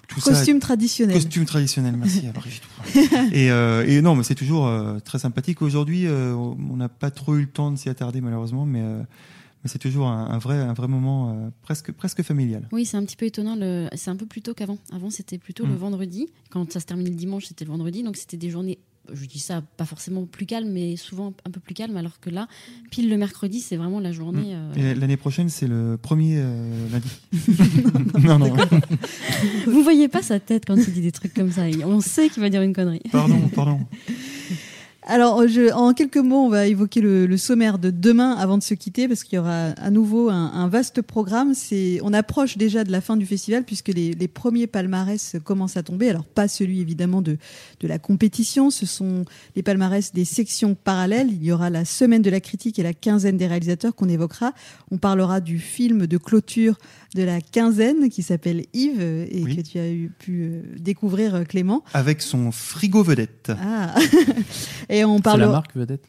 [0.08, 1.16] tout ça- Costume traditionnel.
[1.16, 2.64] Costume traditionnel, merci à Brigitte.
[3.34, 5.62] et, euh, et non, mais c'est toujours euh, très sympathique.
[5.62, 9.70] Aujourd'hui, euh, on n'a pas trop eu le temps de s'y attarder malheureusement, mais, mais
[9.70, 12.68] c'est toujours un, un vrai, un vrai moment presque, presque familial.
[12.72, 13.56] Oui, c'est un petit peu étonnant.
[13.56, 13.88] Le...
[13.96, 14.78] C'est un peu plus tôt qu'avant.
[14.92, 15.78] Avant, c'était plutôt le Mm.
[15.78, 16.28] vendredi.
[16.50, 18.04] Quand ça se termine le dimanche, c'était le vendredi.
[18.04, 18.80] Donc, c'était des journées,
[19.12, 21.98] je dis ça, pas forcément plus calmes, mais souvent un peu plus calmes.
[21.98, 22.48] Alors que là,
[22.92, 24.54] pile le mercredi, c'est vraiment la journée.
[24.56, 27.10] euh, Et l'année prochaine, c'est le premier euh, lundi.
[28.28, 28.54] non, non.
[29.68, 31.64] Vous voyez pas sa tête quand il dit des trucs comme ça.
[31.86, 33.02] On sait qu'il va dire une connerie.
[33.12, 33.80] Pardon, pardon.
[35.04, 38.64] Alors, je, en quelques mots, on va évoquer le, le sommaire de demain avant de
[38.64, 41.56] se quitter, parce qu'il y aura à nouveau un, un vaste programme.
[41.56, 45.76] C'est, on approche déjà de la fin du festival, puisque les, les premiers palmarès commencent
[45.76, 46.10] à tomber.
[46.10, 47.38] Alors, pas celui évidemment de,
[47.80, 51.30] de la compétition, ce sont les palmarès des sections parallèles.
[51.32, 54.54] Il y aura la semaine de la critique et la quinzaine des réalisateurs qu'on évoquera.
[54.92, 56.78] On parlera du film de clôture
[57.16, 59.56] de la quinzaine qui s'appelle Yves et Oui.
[59.58, 61.84] que tu as eu, pu euh, découvrir, euh, Clément.
[61.94, 63.52] Avec son frigo vedette.
[63.60, 63.96] Ah.
[64.90, 66.04] et on C'est parle la marque vedette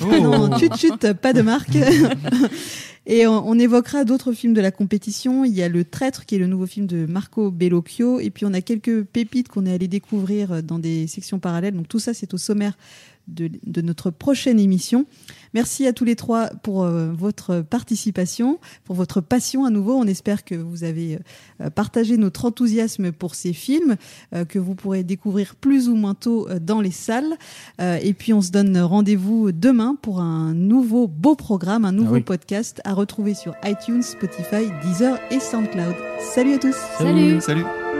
[0.00, 1.76] non, chut, chut, pas de marque.
[3.06, 5.44] Et on, on évoquera d'autres films de la compétition.
[5.44, 8.20] Il y a Le Traître, qui est le nouveau film de Marco Bellocchio.
[8.20, 11.74] Et puis on a quelques pépites qu'on est allé découvrir dans des sections parallèles.
[11.74, 12.78] Donc tout ça, c'est au sommaire
[13.28, 15.06] de, de notre prochaine émission.
[15.54, 19.94] Merci à tous les trois pour euh, votre participation, pour votre passion à nouveau.
[19.94, 21.18] On espère que vous avez
[21.60, 23.96] euh, partagé notre enthousiasme pour ces films,
[24.34, 27.36] euh, que vous pourrez découvrir plus ou moins tôt dans les salles.
[27.80, 32.18] et puis on se donne rendez-vous demain pour un nouveau beau programme, un nouveau Ah
[32.18, 32.22] oui.
[32.22, 35.94] podcast à retrouver sur iTunes, Spotify, Deezer et SoundCloud.
[36.34, 36.76] Salut à tous.
[36.98, 37.40] Salut.
[37.40, 37.99] Salut.